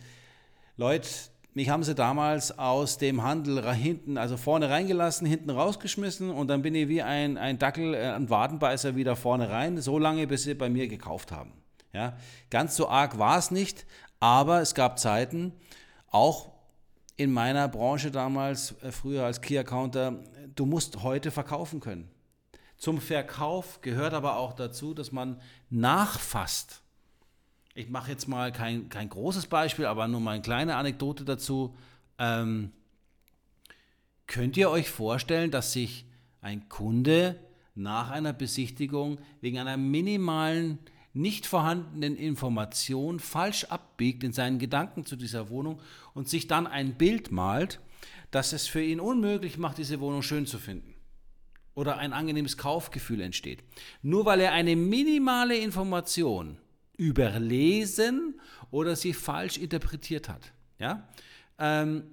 Leute, 0.76 1.08
mich 1.52 1.68
haben 1.68 1.84
sie 1.84 1.94
damals 1.94 2.58
aus 2.58 2.98
dem 2.98 3.22
Handel 3.22 3.72
hinten, 3.74 4.18
also 4.18 4.36
vorne 4.36 4.70
reingelassen, 4.70 5.26
hinten 5.26 5.50
rausgeschmissen 5.50 6.30
und 6.30 6.48
dann 6.48 6.62
bin 6.62 6.74
ich 6.74 6.88
wie 6.88 7.02
ein, 7.02 7.36
ein 7.36 7.58
Dackel, 7.58 7.94
äh, 7.94 8.10
ein 8.10 8.28
Wadenbeißer 8.28 8.96
wieder 8.96 9.16
vorne 9.16 9.50
rein, 9.50 9.80
so 9.80 9.98
lange, 9.98 10.26
bis 10.26 10.44
sie 10.44 10.54
bei 10.54 10.68
mir 10.68 10.88
gekauft 10.88 11.30
haben. 11.30 11.52
Ja, 11.94 12.18
ganz 12.50 12.74
so 12.76 12.88
arg 12.88 13.18
war 13.18 13.38
es 13.38 13.52
nicht, 13.52 13.86
aber 14.18 14.60
es 14.60 14.74
gab 14.74 14.98
Zeiten, 14.98 15.52
auch 16.10 16.50
in 17.16 17.32
meiner 17.32 17.68
Branche 17.68 18.10
damals, 18.10 18.74
äh, 18.82 18.90
früher 18.90 19.24
als 19.24 19.40
Key 19.40 19.56
Accounter, 19.56 20.18
du 20.56 20.66
musst 20.66 21.04
heute 21.04 21.30
verkaufen 21.30 21.78
können. 21.78 22.10
Zum 22.76 23.00
Verkauf 23.00 23.80
gehört 23.80 24.12
aber 24.12 24.36
auch 24.36 24.54
dazu, 24.54 24.92
dass 24.92 25.12
man 25.12 25.40
nachfasst. 25.70 26.82
Ich 27.74 27.88
mache 27.88 28.10
jetzt 28.10 28.26
mal 28.26 28.50
kein, 28.50 28.88
kein 28.88 29.08
großes 29.08 29.46
Beispiel, 29.46 29.86
aber 29.86 30.08
nur 30.08 30.20
mal 30.20 30.32
eine 30.32 30.42
kleine 30.42 30.76
Anekdote 30.76 31.24
dazu. 31.24 31.76
Ähm, 32.18 32.72
könnt 34.26 34.56
ihr 34.56 34.68
euch 34.68 34.90
vorstellen, 34.90 35.52
dass 35.52 35.72
sich 35.72 36.06
ein 36.40 36.68
Kunde 36.68 37.38
nach 37.76 38.10
einer 38.10 38.32
Besichtigung 38.32 39.18
wegen 39.40 39.58
einer 39.58 39.76
minimalen 39.76 40.78
nicht 41.14 41.46
vorhandenen 41.46 42.16
Information 42.16 43.20
falsch 43.20 43.64
abbiegt 43.64 44.24
in 44.24 44.32
seinen 44.32 44.58
Gedanken 44.58 45.06
zu 45.06 45.16
dieser 45.16 45.48
Wohnung 45.48 45.80
und 46.12 46.28
sich 46.28 46.48
dann 46.48 46.66
ein 46.66 46.94
Bild 46.94 47.30
malt, 47.30 47.80
das 48.32 48.52
es 48.52 48.66
für 48.66 48.82
ihn 48.82 48.98
unmöglich 48.98 49.56
macht, 49.56 49.78
diese 49.78 50.00
Wohnung 50.00 50.22
schön 50.22 50.44
zu 50.44 50.58
finden. 50.58 50.94
Oder 51.74 51.98
ein 51.98 52.12
angenehmes 52.12 52.56
Kaufgefühl 52.56 53.20
entsteht. 53.20 53.62
Nur 54.02 54.26
weil 54.26 54.40
er 54.40 54.52
eine 54.52 54.76
minimale 54.76 55.56
Information 55.56 56.58
überlesen 56.96 58.40
oder 58.70 58.96
sie 58.96 59.12
falsch 59.12 59.56
interpretiert 59.56 60.28
hat. 60.28 60.52
Ja? 60.78 61.08
Ähm, 61.58 62.04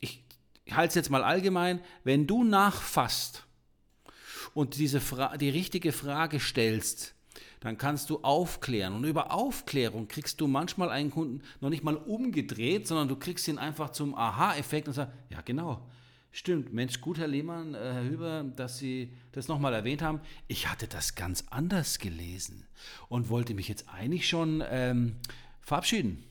ich 0.00 0.24
halte 0.70 0.88
es 0.88 0.94
jetzt 0.96 1.10
mal 1.10 1.24
allgemein, 1.24 1.80
wenn 2.02 2.26
du 2.26 2.42
nachfasst 2.42 3.44
und 4.54 4.78
diese 4.78 5.00
Fra 5.00 5.36
die 5.36 5.50
richtige 5.50 5.92
Frage 5.92 6.40
stellst, 6.40 7.14
dann 7.60 7.76
kannst 7.76 8.10
du 8.10 8.20
aufklären. 8.22 8.94
Und 8.94 9.04
über 9.04 9.32
Aufklärung 9.32 10.08
kriegst 10.08 10.40
du 10.40 10.46
manchmal 10.46 10.88
einen 10.90 11.10
Kunden 11.10 11.42
noch 11.60 11.68
nicht 11.68 11.84
mal 11.84 11.96
umgedreht, 11.96 12.88
sondern 12.88 13.08
du 13.08 13.16
kriegst 13.16 13.46
ihn 13.48 13.58
einfach 13.58 13.90
zum 13.90 14.14
Aha-Effekt 14.14 14.88
und 14.88 14.94
sagst, 14.94 15.12
ja 15.28 15.42
genau, 15.42 15.86
stimmt, 16.32 16.72
Mensch, 16.72 17.00
gut, 17.00 17.18
Herr 17.18 17.28
Lehmann, 17.28 17.74
äh, 17.74 17.78
Herr 17.78 18.04
Hüber, 18.04 18.44
dass 18.56 18.78
Sie 18.78 19.14
das 19.32 19.48
nochmal 19.48 19.74
erwähnt 19.74 20.00
haben. 20.00 20.20
Ich 20.48 20.68
hatte 20.68 20.88
das 20.88 21.14
ganz 21.14 21.44
anders 21.50 21.98
gelesen 21.98 22.66
und 23.08 23.28
wollte 23.28 23.54
mich 23.54 23.68
jetzt 23.68 23.88
eigentlich 23.88 24.26
schon 24.26 24.64
ähm, 24.68 25.16
verabschieden 25.60 26.24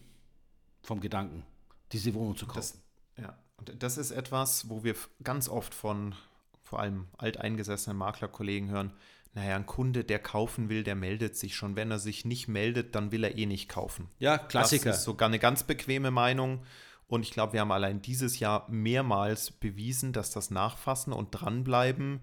vom 0.82 1.00
Gedanken, 1.00 1.44
diese 1.92 2.14
Wohnung 2.16 2.36
zu 2.36 2.48
kaufen. 2.48 2.82
Das, 3.16 3.24
ja, 3.24 3.38
und 3.58 3.84
das 3.84 3.98
ist 4.00 4.10
etwas, 4.10 4.70
wo 4.70 4.84
wir 4.84 4.96
ganz 5.24 5.48
oft 5.48 5.76
von 5.76 6.16
vor 6.64 6.80
allem 6.80 7.08
alteingesessenen 7.18 7.98
Maklerkollegen 7.98 8.70
hören, 8.70 8.94
naja, 9.40 9.56
ein 9.56 9.66
Kunde, 9.66 10.04
der 10.04 10.20
kaufen 10.20 10.68
will, 10.68 10.84
der 10.84 10.96
meldet 10.96 11.38
sich 11.38 11.56
schon. 11.56 11.78
Wenn 11.78 11.92
er 11.92 12.00
sich 12.00 12.26
nicht 12.26 12.50
meldet, 12.50 12.94
dann 12.94 13.14
will 13.14 13.24
er 13.24 13.38
eh 13.38 13.46
nicht 13.46 13.70
kaufen. 13.70 14.10
Ja, 14.20 14.38
Klassiker. 14.38 14.90
Das 14.90 14.98
ist 14.98 15.06
sogar 15.06 15.30
eine 15.30 15.40
ganz 15.40 15.64
bequeme 15.64 16.12
Meinung. 16.12 16.66
Und 17.08 17.24
ich 17.24 17.32
glaube, 17.32 17.54
wir 17.54 17.62
haben 17.62 17.72
allein 17.72 18.02
dieses 18.02 18.40
Jahr 18.40 18.70
mehrmals 18.70 19.52
bewiesen, 19.52 20.12
dass 20.12 20.32
das 20.32 20.52
Nachfassen 20.52 21.14
und 21.14 21.32
Dranbleiben, 21.32 22.20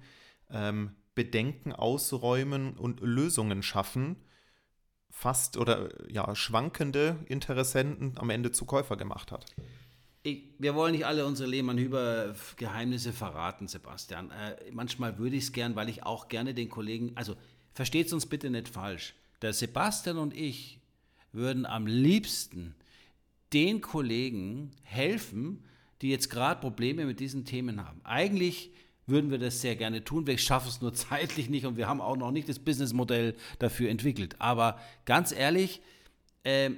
ähm, 0.50 0.94
Bedenken 1.14 1.72
ausräumen 1.72 2.76
und 2.76 3.00
Lösungen 3.00 3.62
schaffen, 3.62 4.16
fast 5.08 5.56
oder 5.56 5.88
ja, 6.12 6.34
schwankende 6.34 7.24
Interessenten 7.28 8.18
am 8.18 8.28
Ende 8.28 8.52
zu 8.52 8.66
Käufer 8.66 8.98
gemacht 8.98 9.32
hat 9.32 9.46
ich, 10.26 10.42
wir 10.58 10.74
wollen 10.74 10.92
nicht 10.92 11.06
alle 11.06 11.24
unsere 11.24 11.48
Lehmann-Hüber-Geheimnisse 11.48 13.12
verraten, 13.12 13.68
Sebastian. 13.68 14.30
Äh, 14.32 14.56
manchmal 14.72 15.18
würde 15.18 15.36
ich 15.36 15.44
es 15.44 15.52
gern, 15.52 15.76
weil 15.76 15.88
ich 15.88 16.02
auch 16.02 16.28
gerne 16.28 16.52
den 16.52 16.68
Kollegen, 16.68 17.12
also 17.14 17.36
versteht 17.74 18.12
uns 18.12 18.26
bitte 18.26 18.50
nicht 18.50 18.68
falsch. 18.68 19.14
Der 19.42 19.52
Sebastian 19.52 20.18
und 20.18 20.34
ich 20.34 20.80
würden 21.32 21.64
am 21.64 21.86
liebsten 21.86 22.74
den 23.52 23.80
Kollegen 23.80 24.72
helfen, 24.82 25.64
die 26.02 26.10
jetzt 26.10 26.28
gerade 26.28 26.60
Probleme 26.60 27.06
mit 27.06 27.20
diesen 27.20 27.44
Themen 27.44 27.86
haben. 27.86 28.00
Eigentlich 28.02 28.72
würden 29.06 29.30
wir 29.30 29.38
das 29.38 29.60
sehr 29.60 29.76
gerne 29.76 30.02
tun. 30.02 30.26
Wir 30.26 30.38
schaffen 30.38 30.68
es 30.68 30.80
nur 30.80 30.92
zeitlich 31.08 31.48
nicht 31.48 31.66
und 31.66 31.76
wir 31.76 31.86
haben 31.86 32.00
auch 32.00 32.16
noch 32.16 32.32
nicht 32.32 32.48
das 32.48 32.58
Businessmodell 32.58 33.36
dafür 33.60 33.90
entwickelt. 33.90 34.34
Aber 34.40 34.80
ganz 35.04 35.30
ehrlich, 35.30 35.80
äh, 36.42 36.70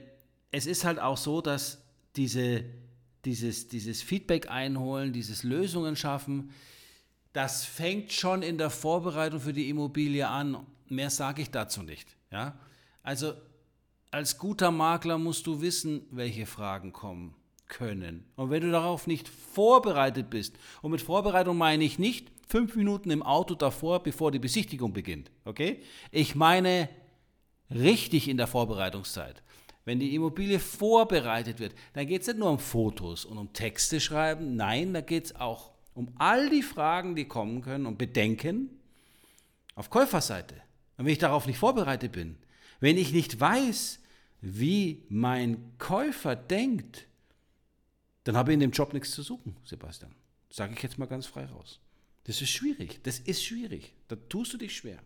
es 0.51 0.67
ist 0.67 0.85
halt 0.85 0.99
auch 0.99 1.17
so, 1.17 1.41
dass 1.41 1.83
diese 2.17 2.65
dieses, 3.25 3.69
dieses 3.69 4.03
Feedback 4.03 4.51
einholen, 4.51 5.13
dieses 5.13 5.43
Lösungen 5.43 5.97
schaffen, 5.97 6.51
das 7.33 7.65
fängt 7.65 8.13
schon 8.13 8.43
in 8.43 8.59
der 8.59 8.71
Vorbereitung 8.71 9.41
für 9.41 9.53
die 9.53 9.69
Immobilie 9.69 10.27
an. 10.27 10.67
Mehr 10.89 11.11
sage 11.11 11.43
ich 11.43 11.51
dazu 11.51 11.83
nicht. 11.83 12.17
Ja? 12.31 12.59
Also 13.03 13.35
als 14.11 14.39
guter 14.39 14.71
Makler 14.71 15.19
musst 15.19 15.47
du 15.47 15.61
wissen, 15.61 16.03
welche 16.11 16.47
Fragen 16.47 16.93
kommen 16.93 17.35
können. 17.69 18.25
Und 18.37 18.51
wenn 18.51 18.63
du 18.63 18.71
darauf 18.71 19.07
nicht 19.07 19.29
vorbereitet 19.29 20.31
bist, 20.31 20.57
und 20.83 20.91
mit 20.91 21.03
Vorbereitung 21.03 21.59
meine 21.59 21.85
ich 21.85 21.99
nicht 21.99 22.29
fünf 22.49 22.75
Minuten 22.77 23.11
im 23.11 23.23
Auto 23.23 23.55
davor, 23.55 24.03
bevor 24.03 24.33
die 24.33 24.39
Besichtigung 24.39 24.93
beginnt, 24.93 25.31
okay? 25.45 25.83
Ich 26.11 26.35
meine 26.35 26.89
richtig 27.71 28.29
in 28.29 28.39
der 28.39 28.47
Vorbereitungszeit. 28.47 29.43
Wenn 29.89 30.01
die 30.01 30.15
Immobilie 30.15 30.59
vorbereitet 30.59 31.61
wird, 31.61 31.75
dann 31.95 32.07
geht 32.07 32.21
es 32.21 32.29
nicht 32.29 32.39
nur 32.39 32.51
um 32.51 32.59
Fotos 32.59 33.25
und 33.25 33.39
um 33.39 33.55
Texte 33.55 34.03
schreiben, 34.03 34.55
nein, 34.55 34.93
da 34.93 35.01
geht 35.01 35.25
es 35.25 35.37
auch 35.37 35.73
um 35.95 36.13
all 36.19 36.51
die 36.51 36.63
Fragen, 36.63 37.17
die 37.17 37.25
kommen 37.25 37.63
können 37.63 37.87
und 37.87 37.97
Bedenken 37.97 38.69
auf 39.77 39.89
Käuferseite. 39.89 40.57
Und 40.99 41.07
wenn 41.07 41.13
ich 41.15 41.19
darauf 41.19 41.47
nicht 41.47 41.57
vorbereitet 41.59 42.13
bin, 42.13 42.37
wenn 42.81 42.99
ich 42.99 43.15
nicht 43.15 43.41
weiß, 43.41 44.01
wie 44.43 45.07
mein 45.09 45.57
Käufer 45.79 46.37
denkt, 46.37 47.07
dann 48.25 48.37
habe 48.37 48.51
ich 48.51 48.55
in 48.55 48.61
dem 48.61 48.73
Job 48.73 48.93
nichts 48.93 49.13
zu 49.13 49.23
suchen, 49.23 49.57
Sebastian. 49.65 50.15
Sage 50.51 50.75
ich 50.77 50.83
jetzt 50.83 50.99
mal 50.99 51.07
ganz 51.07 51.25
frei 51.25 51.47
raus. 51.47 51.81
Das 52.25 52.43
ist 52.43 52.51
schwierig. 52.51 53.01
Das 53.05 53.21
ist 53.21 53.43
schwierig. 53.43 53.95
Da 54.09 54.17
tust 54.17 54.53
du 54.53 54.59
dich 54.59 54.77
schwer. 54.77 54.99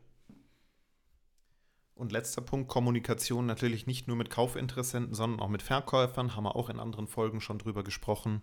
Und 1.95 2.13
letzter 2.13 2.41
Punkt, 2.41 2.69
Kommunikation 2.69 3.47
natürlich 3.47 3.87
nicht 3.87 4.09
nur 4.09 4.17
mit 4.17 4.31
Kaufinteressenten, 4.31 5.15
sondern 5.15 5.41
auch 5.41 5.49
mit 5.49 5.63
Verkäufern, 5.63 6.35
haben 6.35 6.45
wir 6.45 6.57
auch 6.57 6.69
in 6.69 6.81
anderen 6.81 7.07
Folgen 7.07 7.41
schon 7.41 7.59
drüber 7.59 7.85
gesprochen. 7.85 8.43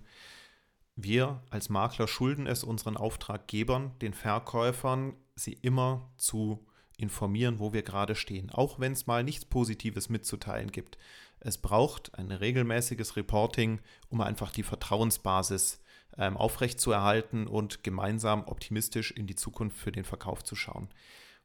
Wir 0.96 1.42
als 1.50 1.70
Makler 1.70 2.08
schulden 2.08 2.46
es 2.46 2.64
unseren 2.64 2.98
Auftraggebern, 2.98 3.98
den 4.00 4.14
Verkäufern, 4.14 5.16
sie 5.36 5.54
immer 5.54 6.12
zu 6.18 6.66
informieren, 6.98 7.60
wo 7.60 7.74
wir 7.74 7.84
gerade 7.84 8.16
stehen, 8.16 8.50
auch 8.50 8.80
wenn 8.80 8.92
es 8.92 9.08
mal 9.08 9.24
nichts 9.24 9.46
Positives 9.46 10.10
mitzuteilen 10.10 10.72
gibt. 10.72 10.98
Es 11.40 11.58
braucht 11.58 12.18
ein 12.20 12.32
regelmäßiges 12.32 13.16
Reporting, 13.16 13.80
um 14.10 14.20
einfach 14.20 14.52
die 14.52 14.64
Vertrauensbasis 14.64 15.82
ähm, 16.18 16.36
aufrechtzuerhalten 16.36 17.48
und 17.48 17.84
gemeinsam 17.84 18.44
optimistisch 18.46 19.12
in 19.12 19.26
die 19.26 19.36
Zukunft 19.36 19.78
für 19.78 19.92
den 19.94 20.04
Verkauf 20.04 20.44
zu 20.44 20.56
schauen. 20.56 20.90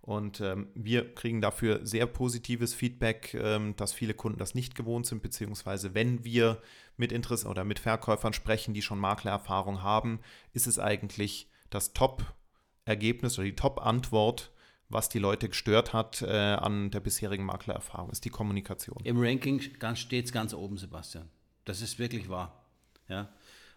Und 0.05 0.43
ähm, 0.43 0.69
wir 0.75 1.15
kriegen 1.15 1.41
dafür 1.41 1.87
sehr 1.87 2.05
positives 2.05 2.75
Feedback, 2.75 3.33
ähm, 3.33 3.75
dass 3.77 3.95
viele 3.95 4.13
Kunden 4.13 4.39
das 4.39 4.55
nicht 4.55 4.75
gewohnt 4.75 5.07
sind, 5.07 5.23
beziehungsweise 5.23 5.95
wenn 5.95 6.25
wir 6.25 6.61
mit 6.99 7.11
Interesse 7.11 7.49
oder 7.49 7.65
mit 7.65 7.79
Verkäufern 7.79 8.35
sprechen, 8.35 8.75
die 8.75 8.83
schon 8.83 8.99
Maklererfahrung 8.99 9.83
haben, 9.83 10.21
ist 10.53 10.67
es 10.67 10.79
eigentlich 10.79 11.49
das 11.71 11.95
Top-Ergebnis 11.95 13.39
oder 13.39 13.47
die 13.47 13.57
Top-Antwort, 13.57 14.51
was 14.91 15.09
die 15.09 15.19
Leute 15.19 15.49
gestört 15.49 15.95
hat 15.95 16.21
äh, 16.21 16.27
an 16.29 16.91
der 16.91 17.01
bisherigen 17.01 17.47
Maklererfahrung, 17.47 18.11
ist 18.11 18.27
die 18.27 18.31
Kommunikation. 18.31 18.99
Im 19.05 19.19
Ranking 19.19 19.63
steht 19.95 20.27
es 20.27 20.33
ganz 20.33 20.53
oben, 20.53 20.77
Sebastian. 20.77 21.31
Das 21.65 21.81
ist 21.81 21.99
wirklich 21.99 22.29
wahr. 22.29 22.67
Ja? 23.09 23.31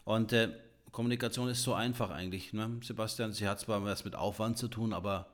Und 0.03 0.33
äh, 0.33 0.49
Kommunikation 0.91 1.47
ist 1.47 1.63
so 1.63 1.73
einfach 1.73 2.09
eigentlich. 2.09 2.51
Ne? 2.51 2.81
Sebastian, 2.83 3.31
sie 3.31 3.47
hat 3.47 3.61
zwar 3.61 3.85
was 3.85 4.03
mit 4.03 4.17
Aufwand 4.17 4.57
zu 4.57 4.67
tun, 4.67 4.91
aber 4.91 5.27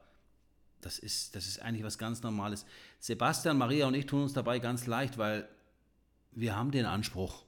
das 0.86 1.00
ist, 1.00 1.36
das 1.36 1.48
ist 1.48 1.62
eigentlich 1.62 1.84
was 1.84 1.98
ganz 1.98 2.22
Normales. 2.22 2.65
Sebastian, 3.00 3.58
Maria 3.58 3.88
und 3.88 3.93
ich 3.93 4.06
tun 4.06 4.24
uns 4.24 4.34
dabei 4.34 4.60
ganz 4.60 4.86
leicht, 4.88 5.17
weil 5.17 5.48
wir 6.32 6.56
haben 6.56 6.72
den 6.72 6.86
Anspruch 6.86 7.43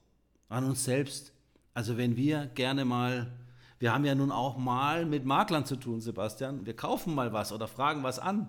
an 0.50 0.63
uns 0.63 0.84
selbst. 0.84 1.34
Also 1.74 1.98
wenn 1.98 2.15
wir 2.15 2.48
gerne 2.48 2.86
mal, 2.86 3.32
wir 3.80 3.93
haben 3.93 4.06
ja 4.06 4.15
nun 4.15 4.32
auch 4.32 4.58
mal 4.58 5.06
mit 5.06 5.26
Maklern 5.26 5.65
zu 5.65 5.76
tun, 5.76 6.02
Sebastian, 6.02 6.65
wir 6.65 6.76
kaufen 6.76 7.13
mal 7.13 7.34
was 7.34 7.52
oder 7.52 7.67
fragen 7.67 8.04
was 8.04 8.19
an. 8.19 8.48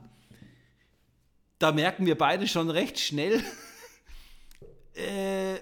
Da 1.58 1.72
merken 1.72 2.06
wir 2.06 2.18
beide 2.18 2.46
schon 2.46 2.70
recht 2.70 2.98
schnell, 2.98 3.42
äh, 4.94 5.56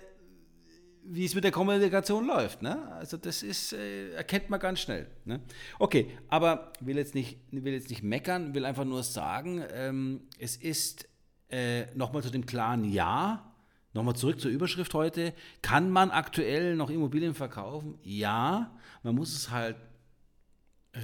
wie 1.07 1.25
es 1.25 1.35
mit 1.35 1.45
der 1.45 1.51
Kommunikation 1.51 2.27
läuft. 2.27 2.63
Ne? 2.63 2.91
Also 2.93 3.17
das 3.17 3.43
ist, 3.43 3.73
äh, 3.73 4.13
erkennt 4.13 4.51
man 4.51 4.61
ganz 4.61 4.81
schnell. 4.81 5.07
Ne? 5.25 5.41
Okay, 5.79 6.11
aber 6.29 6.73
will 6.81 6.97
jetzt 6.97 7.15
nicht, 7.15 7.39
will 7.51 7.73
jetzt 7.73 7.91
nicht 7.91 8.03
meckern, 8.03 8.55
will 8.55 8.65
einfach 8.65 8.85
nur 8.85 9.03
sagen, 9.03 9.63
ähm, 9.73 10.23
es 10.39 10.57
ist 10.57 11.09
äh, 11.51 11.87
nochmal 11.95 12.23
zu 12.23 12.31
dem 12.31 12.47
klaren 12.47 12.85
Ja, 12.85 13.55
Nochmal 13.95 14.17
zurück 14.17 14.41
zur 14.41 14.51
Überschrift 14.51 14.93
heute. 14.93 15.33
Kann 15.63 15.89
man 15.89 16.11
aktuell 16.11 16.75
noch 16.75 16.91
Immobilien 16.91 17.33
verkaufen? 17.33 17.97
Ja, 18.03 18.77
man 19.05 19.15
muss 19.15 19.33
es 19.33 19.51
halt 19.51 19.77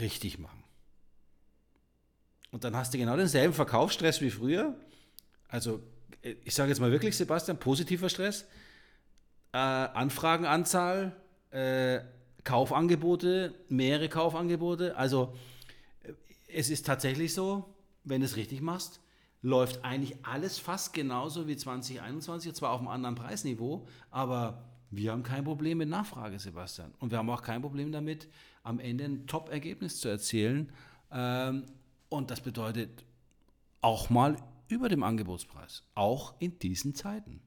richtig 0.00 0.40
machen. 0.40 0.64
Und 2.50 2.64
dann 2.64 2.74
hast 2.74 2.92
du 2.92 2.98
genau 2.98 3.16
denselben 3.16 3.54
Verkaufsstress 3.54 4.20
wie 4.20 4.30
früher. 4.30 4.74
Also, 5.46 5.80
ich 6.44 6.52
sage 6.52 6.70
jetzt 6.70 6.80
mal 6.80 6.90
wirklich, 6.90 7.16
Sebastian, 7.16 7.58
positiver 7.58 8.08
Stress. 8.08 8.44
Äh, 9.52 9.58
Anfragenanzahl, 9.58 11.16
äh, 11.50 12.00
Kaufangebote, 12.44 13.54
mehrere 13.68 14.08
Kaufangebote. 14.08 14.96
Also, 14.96 15.34
es 16.48 16.70
ist 16.70 16.86
tatsächlich 16.86 17.34
so, 17.34 17.74
wenn 18.04 18.20
du 18.20 18.26
es 18.26 18.36
richtig 18.36 18.60
machst, 18.60 19.00
läuft 19.42 19.84
eigentlich 19.84 20.16
alles 20.24 20.58
fast 20.58 20.92
genauso 20.92 21.46
wie 21.46 21.56
2021, 21.56 22.54
zwar 22.54 22.72
auf 22.72 22.80
einem 22.80 22.88
anderen 22.88 23.14
Preisniveau, 23.14 23.86
aber 24.10 24.64
wir 24.90 25.12
haben 25.12 25.22
kein 25.22 25.44
Problem 25.44 25.78
mit 25.78 25.88
Nachfrage, 25.88 26.38
Sebastian. 26.38 26.92
Und 26.98 27.10
wir 27.10 27.18
haben 27.18 27.30
auch 27.30 27.42
kein 27.42 27.62
Problem 27.62 27.92
damit, 27.92 28.28
am 28.62 28.80
Ende 28.80 29.04
ein 29.04 29.26
Top-Ergebnis 29.26 30.00
zu 30.00 30.08
erzielen. 30.08 30.72
Ähm, 31.12 31.64
und 32.08 32.30
das 32.30 32.40
bedeutet 32.40 33.04
auch 33.80 34.10
mal 34.10 34.36
über 34.68 34.88
dem 34.88 35.02
Angebotspreis, 35.02 35.84
auch 35.94 36.34
in 36.40 36.58
diesen 36.58 36.94
Zeiten. 36.94 37.40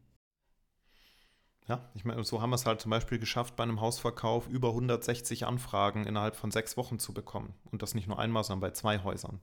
Ja, 1.68 1.90
ich 1.96 2.04
meine, 2.04 2.24
so 2.24 2.42
haben 2.42 2.50
wir 2.50 2.56
es 2.56 2.66
halt 2.66 2.82
zum 2.82 2.92
Beispiel 2.92 3.20
geschafft, 3.20 3.56
bei 3.56 3.64
einem 3.64 3.80
Hausverkauf 3.80 4.48
über 4.50 4.70
160 4.70 5.46
Anfragen 5.46 6.06
innerhalb 6.06 6.36
von 6.36 6.52
sechs 6.52 6.76
Wochen 6.76 7.00
zu 7.00 7.14
bekommen. 7.14 7.54
Und 7.72 7.82
das 7.82 7.96
nicht 7.96 8.08
nur 8.08 8.20
einmal, 8.20 8.44
sondern 8.44 8.62
bei 8.62 8.72
zwei 8.72 9.02
Häusern. 9.02 9.40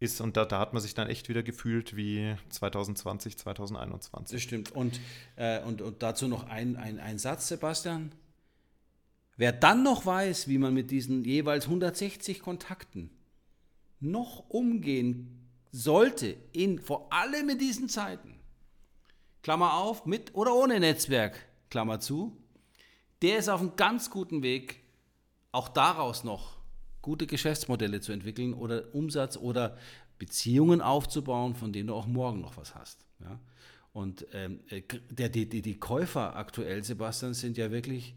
Ist, 0.00 0.20
und 0.20 0.36
da, 0.36 0.44
da 0.44 0.60
hat 0.60 0.72
man 0.72 0.80
sich 0.80 0.94
dann 0.94 1.08
echt 1.08 1.28
wieder 1.28 1.42
gefühlt 1.42 1.96
wie 1.96 2.34
2020, 2.48 3.36
2021. 3.36 4.36
Das 4.36 4.42
stimmt. 4.42 4.72
Und, 4.72 5.00
äh, 5.36 5.60
und, 5.64 5.82
und 5.82 6.02
dazu 6.02 6.28
noch 6.28 6.48
ein, 6.48 6.76
ein, 6.76 6.98
ein 6.98 7.18
Satz, 7.18 7.48
Sebastian. 7.48 8.12
Wer 9.36 9.52
dann 9.52 9.82
noch 9.82 10.06
weiß, 10.06 10.48
wie 10.48 10.58
man 10.58 10.72
mit 10.72 10.90
diesen 10.90 11.24
jeweils 11.24 11.64
160 11.66 12.40
Kontakten 12.40 13.10
noch 14.00 14.48
umgehen 14.48 15.48
sollte, 15.72 16.36
in, 16.52 16.78
vor 16.78 17.12
allem 17.12 17.50
in 17.50 17.58
diesen 17.58 17.88
Zeiten, 17.88 18.37
Klammer 19.42 19.74
auf, 19.74 20.06
mit 20.06 20.34
oder 20.34 20.54
ohne 20.54 20.80
Netzwerk, 20.80 21.46
Klammer 21.70 22.00
zu, 22.00 22.36
der 23.22 23.38
ist 23.38 23.48
auf 23.48 23.60
einem 23.60 23.76
ganz 23.76 24.10
guten 24.10 24.42
Weg, 24.42 24.80
auch 25.52 25.68
daraus 25.68 26.24
noch 26.24 26.58
gute 27.02 27.26
Geschäftsmodelle 27.26 28.00
zu 28.00 28.12
entwickeln 28.12 28.54
oder 28.54 28.94
Umsatz 28.94 29.36
oder 29.36 29.78
Beziehungen 30.18 30.80
aufzubauen, 30.80 31.54
von 31.54 31.72
denen 31.72 31.88
du 31.88 31.94
auch 31.94 32.06
morgen 32.06 32.40
noch 32.40 32.56
was 32.56 32.74
hast. 32.74 33.04
Ja? 33.20 33.38
Und 33.92 34.26
ähm, 34.32 34.60
äh, 34.68 34.82
der, 35.10 35.28
die, 35.28 35.48
die, 35.48 35.62
die 35.62 35.78
Käufer 35.78 36.36
aktuell, 36.36 36.84
Sebastian, 36.84 37.34
sind 37.34 37.56
ja 37.56 37.70
wirklich, 37.70 38.14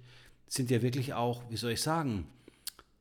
sind 0.47 0.69
ja 0.69 0.81
wirklich 0.81 1.13
auch, 1.13 1.43
wie 1.49 1.57
soll 1.57 1.71
ich 1.71 1.81
sagen, 1.81 2.27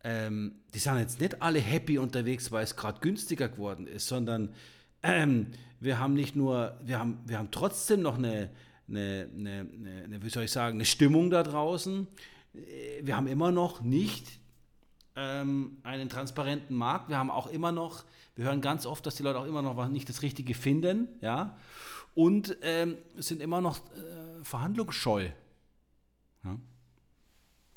ähm, 0.02 0.61
die 0.72 0.78
sind 0.78 0.98
jetzt 0.98 1.20
nicht 1.20 1.42
alle 1.42 1.59
happy 1.59 1.98
unterwegs, 1.98 2.50
weil 2.52 2.64
es 2.64 2.76
gerade 2.76 3.00
günstiger 3.00 3.48
geworden 3.48 3.87
ist, 3.87 4.06
sondern 4.06 4.54
ähm, 5.02 5.46
wir 5.80 5.98
haben 5.98 6.14
nicht 6.14 6.36
nur, 6.36 6.76
wir 6.82 6.98
haben, 6.98 7.18
wir 7.26 7.38
haben 7.38 7.50
trotzdem 7.50 8.02
noch 8.02 8.18
eine, 8.18 8.50
eine, 8.88 9.28
eine, 9.36 9.66
eine, 10.04 10.22
wie 10.22 10.28
soll 10.28 10.44
ich 10.44 10.52
sagen, 10.52 10.76
eine 10.76 10.84
Stimmung 10.84 11.30
da 11.30 11.42
draußen. 11.42 12.06
Äh, 12.54 12.58
wir 13.02 13.16
haben 13.16 13.26
immer 13.26 13.50
noch 13.50 13.80
nicht 13.80 14.26
ähm, 15.16 15.78
einen 15.82 16.08
transparenten 16.08 16.76
Markt. 16.76 17.08
Wir 17.08 17.18
haben 17.18 17.30
auch 17.30 17.46
immer 17.46 17.72
noch, 17.72 18.04
wir 18.36 18.44
hören 18.44 18.60
ganz 18.60 18.86
oft, 18.86 19.04
dass 19.06 19.16
die 19.16 19.22
Leute 19.22 19.38
auch 19.38 19.46
immer 19.46 19.62
noch 19.62 19.88
nicht 19.88 20.08
das 20.08 20.22
Richtige 20.22 20.54
finden, 20.54 21.08
ja, 21.20 21.56
und 22.14 22.56
ähm, 22.62 22.96
sind 23.16 23.40
immer 23.40 23.60
noch 23.60 23.78
äh, 23.78 24.44
verhandlungsscheu. 24.44 25.28
Ja. 26.44 26.58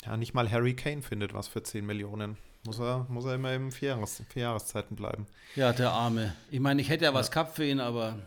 ja. 0.04 0.16
nicht 0.16 0.34
mal 0.34 0.50
Harry 0.50 0.74
Kane 0.74 1.02
findet 1.02 1.34
was 1.34 1.48
für 1.48 1.62
10 1.62 1.86
Millionen. 1.86 2.36
Muss 2.66 2.78
er, 2.78 3.06
muss 3.10 3.26
er 3.26 3.34
immer 3.34 3.52
im 3.52 3.70
Vierjahres, 3.70 4.22
Vierjahreszeiten 4.28 4.96
bleiben. 4.96 5.26
Ja, 5.54 5.72
der 5.72 5.92
Arme. 5.92 6.34
Ich 6.50 6.60
meine, 6.60 6.80
ich 6.80 6.88
hätte 6.88 7.04
ja 7.04 7.12
was 7.12 7.30
gehabt 7.30 7.56
für 7.56 7.66
ihn, 7.66 7.78
aber. 7.78 8.18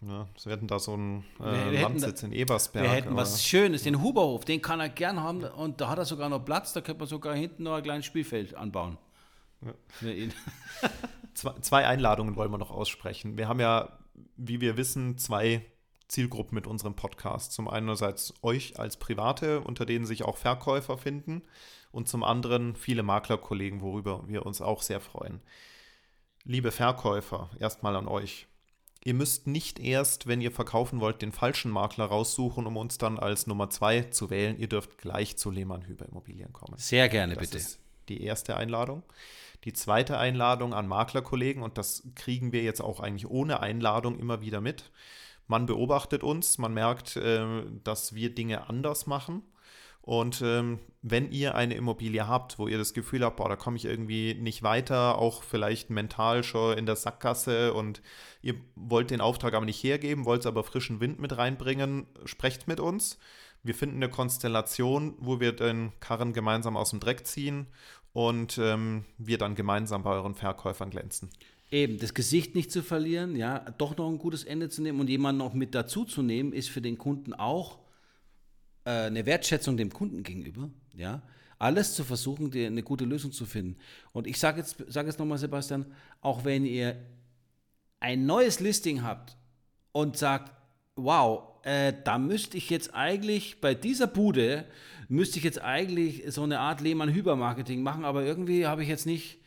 Ja, 0.00 0.26
wir 0.42 0.52
hätten 0.52 0.66
da 0.66 0.78
so 0.78 0.94
einen 0.94 1.24
äh, 1.40 1.80
Landsitz 1.80 2.22
in 2.22 2.32
Ebersberg. 2.32 2.84
Wir 2.84 2.90
hätten 2.90 3.14
was 3.14 3.44
Schönes, 3.44 3.82
den 3.82 4.02
Huberhof, 4.02 4.44
den 4.44 4.62
kann 4.62 4.80
er 4.80 4.88
gern 4.88 5.20
haben 5.20 5.44
und 5.44 5.80
da 5.80 5.90
hat 5.90 5.98
er 5.98 6.06
sogar 6.06 6.28
noch 6.30 6.42
Platz, 6.42 6.72
da 6.72 6.80
könnte 6.80 7.00
man 7.00 7.08
sogar 7.08 7.34
hinten 7.34 7.64
noch 7.64 7.74
ein 7.74 7.82
kleines 7.82 8.06
Spielfeld 8.06 8.54
anbauen. 8.54 8.96
Ja. 9.60 9.74
zwei, 11.34 11.52
zwei 11.60 11.86
Einladungen 11.86 12.34
wollen 12.34 12.50
wir 12.50 12.56
noch 12.56 12.70
aussprechen. 12.70 13.36
Wir 13.36 13.46
haben 13.46 13.60
ja, 13.60 13.98
wie 14.36 14.62
wir 14.62 14.78
wissen, 14.78 15.18
zwei 15.18 15.66
Zielgruppen 16.08 16.54
mit 16.54 16.66
unserem 16.66 16.94
Podcast. 16.94 17.52
Zum 17.52 17.68
einen 17.68 17.88
einerseits 17.88 18.32
euch 18.42 18.78
als 18.80 18.96
Private, 18.96 19.60
unter 19.60 19.84
denen 19.84 20.06
sich 20.06 20.24
auch 20.24 20.38
Verkäufer 20.38 20.96
finden 20.96 21.42
und 21.92 22.08
zum 22.08 22.24
anderen 22.24 22.76
viele 22.76 23.02
Maklerkollegen, 23.02 23.80
worüber 23.80 24.24
wir 24.26 24.46
uns 24.46 24.60
auch 24.60 24.82
sehr 24.82 25.00
freuen. 25.00 25.40
Liebe 26.44 26.70
Verkäufer, 26.70 27.50
erstmal 27.58 27.96
an 27.96 28.08
euch. 28.08 28.46
Ihr 29.02 29.14
müsst 29.14 29.46
nicht 29.46 29.78
erst, 29.78 30.26
wenn 30.26 30.40
ihr 30.42 30.52
verkaufen 30.52 31.00
wollt, 31.00 31.22
den 31.22 31.32
falschen 31.32 31.70
Makler 31.70 32.04
raussuchen, 32.06 32.66
um 32.66 32.76
uns 32.76 32.98
dann 32.98 33.18
als 33.18 33.46
Nummer 33.46 33.70
zwei 33.70 34.02
zu 34.02 34.28
wählen. 34.28 34.58
Ihr 34.58 34.68
dürft 34.68 34.98
gleich 34.98 35.38
zu 35.38 35.50
Lehmann 35.50 35.86
Hüber 35.86 36.06
Immobilien 36.06 36.52
kommen. 36.52 36.76
Sehr 36.76 37.08
gerne, 37.08 37.34
das 37.34 37.44
bitte. 37.44 37.58
Ist 37.58 37.80
die 38.08 38.22
erste 38.22 38.56
Einladung. 38.56 39.02
Die 39.64 39.72
zweite 39.72 40.18
Einladung 40.18 40.74
an 40.74 40.86
Maklerkollegen, 40.86 41.62
und 41.62 41.78
das 41.78 42.02
kriegen 42.14 42.52
wir 42.52 42.62
jetzt 42.62 42.80
auch 42.80 43.00
eigentlich 43.00 43.28
ohne 43.28 43.60
Einladung 43.60 44.18
immer 44.18 44.40
wieder 44.42 44.60
mit. 44.60 44.90
Man 45.46 45.66
beobachtet 45.66 46.22
uns, 46.22 46.58
man 46.58 46.74
merkt, 46.74 47.16
äh, 47.16 47.62
dass 47.84 48.14
wir 48.14 48.34
Dinge 48.34 48.68
anders 48.68 49.06
machen 49.06 49.42
und 50.02 50.42
ähm, 50.42 50.80
wenn 51.02 51.30
ihr 51.30 51.54
eine 51.54 51.74
Immobilie 51.74 52.26
habt, 52.26 52.58
wo 52.58 52.68
ihr 52.68 52.78
das 52.78 52.94
Gefühl 52.94 53.24
habt, 53.24 53.36
boah, 53.36 53.48
da 53.48 53.56
komme 53.56 53.76
ich 53.76 53.84
irgendwie 53.84 54.34
nicht 54.34 54.62
weiter, 54.62 55.18
auch 55.18 55.42
vielleicht 55.42 55.90
mental 55.90 56.42
schon 56.42 56.76
in 56.76 56.86
der 56.86 56.96
Sackgasse 56.96 57.74
und 57.74 58.02
ihr 58.42 58.54
wollt 58.74 59.10
den 59.10 59.20
Auftrag 59.20 59.54
aber 59.54 59.64
nicht 59.64 59.82
hergeben, 59.82 60.24
wollt 60.24 60.46
aber 60.46 60.64
frischen 60.64 61.00
Wind 61.00 61.20
mit 61.20 61.36
reinbringen, 61.36 62.06
sprecht 62.24 62.66
mit 62.66 62.80
uns. 62.80 63.18
Wir 63.62 63.74
finden 63.74 63.96
eine 63.96 64.08
Konstellation, 64.08 65.14
wo 65.18 65.38
wir 65.38 65.52
den 65.52 65.92
Karren 66.00 66.32
gemeinsam 66.32 66.76
aus 66.76 66.90
dem 66.90 67.00
Dreck 67.00 67.26
ziehen 67.26 67.66
und 68.12 68.58
ähm, 68.58 69.04
wir 69.18 69.36
dann 69.36 69.54
gemeinsam 69.54 70.02
bei 70.02 70.12
euren 70.12 70.34
Verkäufern 70.34 70.90
glänzen. 70.90 71.30
Eben, 71.70 71.98
das 71.98 72.14
Gesicht 72.14 72.54
nicht 72.54 72.72
zu 72.72 72.82
verlieren, 72.82 73.36
ja, 73.36 73.60
doch 73.78 73.96
noch 73.96 74.08
ein 74.08 74.18
gutes 74.18 74.44
Ende 74.44 74.70
zu 74.70 74.82
nehmen 74.82 74.98
und 74.98 75.08
jemanden 75.08 75.38
noch 75.38 75.54
mit 75.54 75.74
dazu 75.74 76.04
zu 76.04 76.22
nehmen, 76.22 76.52
ist 76.52 76.68
für 76.68 76.80
den 76.80 76.98
Kunden 76.98 77.32
auch 77.32 77.78
äh, 78.84 78.90
eine 78.90 79.26
Wertschätzung 79.26 79.76
dem 79.76 79.92
Kunden 79.92 80.22
gegenüber, 80.22 80.70
ja, 80.94 81.22
alles 81.58 81.94
zu 81.94 82.04
versuchen, 82.04 82.50
dir 82.50 82.66
eine 82.66 82.82
gute 82.82 83.04
Lösung 83.04 83.32
zu 83.32 83.44
finden. 83.44 83.76
Und 84.12 84.26
ich 84.26 84.38
sage 84.38 84.58
jetzt, 84.58 84.76
sag 84.88 85.06
jetzt 85.06 85.18
nochmal, 85.18 85.38
Sebastian, 85.38 85.86
auch 86.22 86.44
wenn 86.44 86.64
ihr 86.64 86.96
ein 88.00 88.24
neues 88.24 88.60
Listing 88.60 89.02
habt 89.02 89.36
und 89.92 90.16
sagt, 90.16 90.52
wow, 90.96 91.50
äh, 91.64 91.92
da 92.04 92.18
müsste 92.18 92.56
ich 92.56 92.70
jetzt 92.70 92.94
eigentlich 92.94 93.60
bei 93.60 93.74
dieser 93.74 94.06
Bude, 94.06 94.64
müsste 95.08 95.38
ich 95.38 95.44
jetzt 95.44 95.60
eigentlich 95.60 96.22
so 96.28 96.42
eine 96.42 96.60
Art 96.60 96.80
Lehmann-Hüber-Marketing 96.80 97.82
machen, 97.82 98.04
aber 98.04 98.24
irgendwie 98.24 98.66
habe 98.66 98.82
ich 98.82 98.88
jetzt 98.88 99.06
nicht 99.06 99.38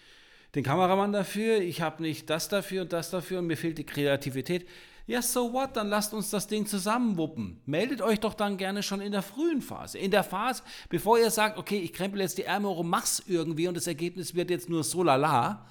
den 0.54 0.63
Kameramann 0.63 1.13
dafür, 1.13 1.62
ich 1.62 1.82
habe 1.82 2.04
nicht 2.04 2.30
das 2.30 2.48
dafür 2.48 2.84
und 2.84 2.93
das 2.93 3.10
dafür 3.10 3.39
und 3.39 3.48
mir 3.48 3.58
fehlt 3.58 3.80
die 3.80 3.86
Kreativität. 3.86 4.67
Ja, 5.06 5.22
so 5.22 5.52
what? 5.52 5.76
Dann 5.76 5.89
lasst 5.89 6.13
uns 6.13 6.30
das 6.30 6.48
Ding 6.48 6.66
zusammenwuppen. 6.66 7.62
Meldet 7.66 8.02
euch 8.02 8.20
doch 8.20 8.34
dann 8.34 8.58
gerne 8.58 8.84
schon 8.84 9.02
in 9.02 9.12
der 9.12 9.22
frühen 9.22 9.62
Phase. 9.62 9.98
In 9.98 10.12
der 10.12 10.24
Phase, 10.24 10.63
bevor 10.89 11.20
ihr 11.20 11.30
sagt, 11.30 11.58
okay, 11.58 11.80
ich 11.80 11.92
krempel 11.92 12.22
jetzt 12.22 12.38
die 12.38 12.44
Ärmel 12.44 12.72
rum, 12.72 12.89
mach's 12.89 13.22
irgendwie 13.28 13.68
und 13.68 13.76
das 13.76 13.88
Ergebnis 13.88 14.34
wird 14.34 14.50
jetzt 14.50 14.70
nur 14.70 14.84
so 14.84 15.04
lala. 15.04 15.68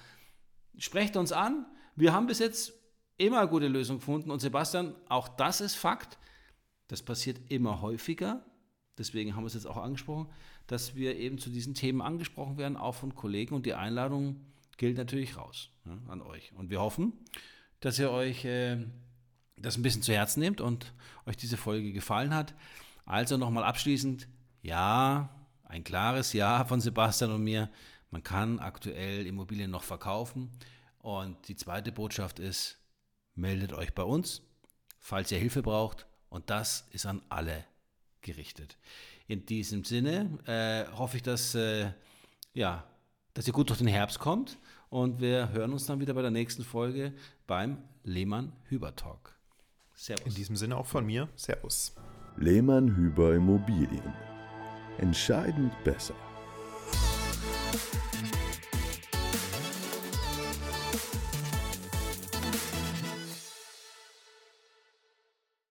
Sprecht 0.77 1.17
uns 1.17 1.33
an. 1.33 1.67
Wir 1.97 2.13
haben 2.13 2.27
bis 2.27 2.41
jetzt 2.41 2.75
immer 3.17 3.47
gute 3.47 3.69
Lösung 3.69 3.99
gefunden. 3.99 4.31
Und 4.31 4.41
Sebastian, 4.41 4.95
auch 5.09 5.29
das 5.29 5.61
ist 5.61 5.77
Fakt. 5.77 6.19
Das 6.89 7.03
passiert 7.03 7.41
immer 7.49 7.81
häufiger. 7.81 8.45
Deswegen 8.99 9.35
haben 9.35 9.45
wir 9.45 9.49
es 9.49 9.55
jetzt 9.55 9.67
auch 9.67 9.79
angesprochen, 9.79 10.29
dass 10.67 10.95
wir 10.95 11.17
eben 11.17 11.39
zu 11.39 11.49
diesen 11.49 11.75
Themen 11.75 12.03
angesprochen 12.03 12.59
werden, 12.59 12.77
auch 12.77 12.95
von 12.95 13.15
Kollegen. 13.15 13.55
Und 13.55 13.65
die 13.65 13.75
Einladung 13.75 14.45
gilt 14.77 14.99
natürlich 14.99 15.39
raus 15.39 15.71
ja, 15.87 15.97
an 16.09 16.21
euch. 16.21 16.53
Und 16.53 16.69
wir 16.69 16.81
hoffen, 16.81 17.15
dass 17.81 17.99
ihr 17.99 18.11
euch 18.11 18.45
äh, 18.45 18.85
das 19.63 19.77
ein 19.77 19.83
bisschen 19.83 20.03
zu 20.03 20.13
Herzen 20.13 20.41
nehmt 20.41 20.61
und 20.61 20.93
euch 21.27 21.37
diese 21.37 21.57
Folge 21.57 21.93
gefallen 21.93 22.35
hat. 22.35 22.55
Also 23.07 23.37
nochmal 23.37 23.65
abschließend, 23.65 24.29
ja, 24.63 25.31
ein 25.65 25.85
klares 25.85 26.33
Ja 26.33 26.65
von 26.65 26.81
Sebastian 26.81 27.33
und 27.33 27.43
mir. 27.43 27.71
Man 28.11 28.23
kann 28.23 28.59
aktuell 28.59 29.27
Immobilien 29.27 29.71
noch 29.71 29.83
verkaufen. 29.83 30.51
Und 30.99 31.49
die 31.49 31.57
zweite 31.57 31.91
Botschaft 31.91 32.39
ist, 32.39 32.79
meldet 33.35 33.73
euch 33.73 33.95
bei 33.95 34.03
uns, 34.03 34.43
falls 35.01 35.33
ihr 35.33 35.39
Hilfe 35.39 35.63
braucht. 35.63 36.07
Und 36.29 36.51
das 36.51 36.87
ist 36.91 37.07
an 37.07 37.23
alle 37.29 37.65
gerichtet. 38.21 38.77
In 39.27 39.47
diesem 39.47 39.85
Sinne 39.85 40.39
äh, 40.47 40.91
hoffe 40.97 41.17
ich, 41.17 41.23
dass, 41.23 41.55
äh, 41.55 41.91
ja, 42.55 42.85
dass 43.35 43.47
ihr 43.47 43.53
gut 43.53 43.71
durch 43.71 43.79
den 43.79 43.89
Herbst 43.89 44.19
kommt. 44.19 44.59
Und 44.91 45.21
wir 45.21 45.51
hören 45.51 45.73
uns 45.73 45.87
dann 45.87 46.01
wieder 46.01 46.15
bei 46.15 46.23
der 46.23 46.31
nächsten 46.31 46.65
Folge 46.65 47.15
beim 47.47 47.79
Lehmann 48.05 48.53
Hüber 48.65 48.95
Talk. 48.95 49.35
Servus. 49.95 50.27
In 50.27 50.35
diesem 50.35 50.57
Sinne 50.57 50.77
auch 50.77 50.87
von 50.87 51.07
mir. 51.07 51.29
Servus. 51.37 51.95
Lehmann 52.37 52.97
Hüber 52.97 53.35
Immobilien. 53.35 54.15
Entscheidend 54.99 55.73
besser. 55.85 56.15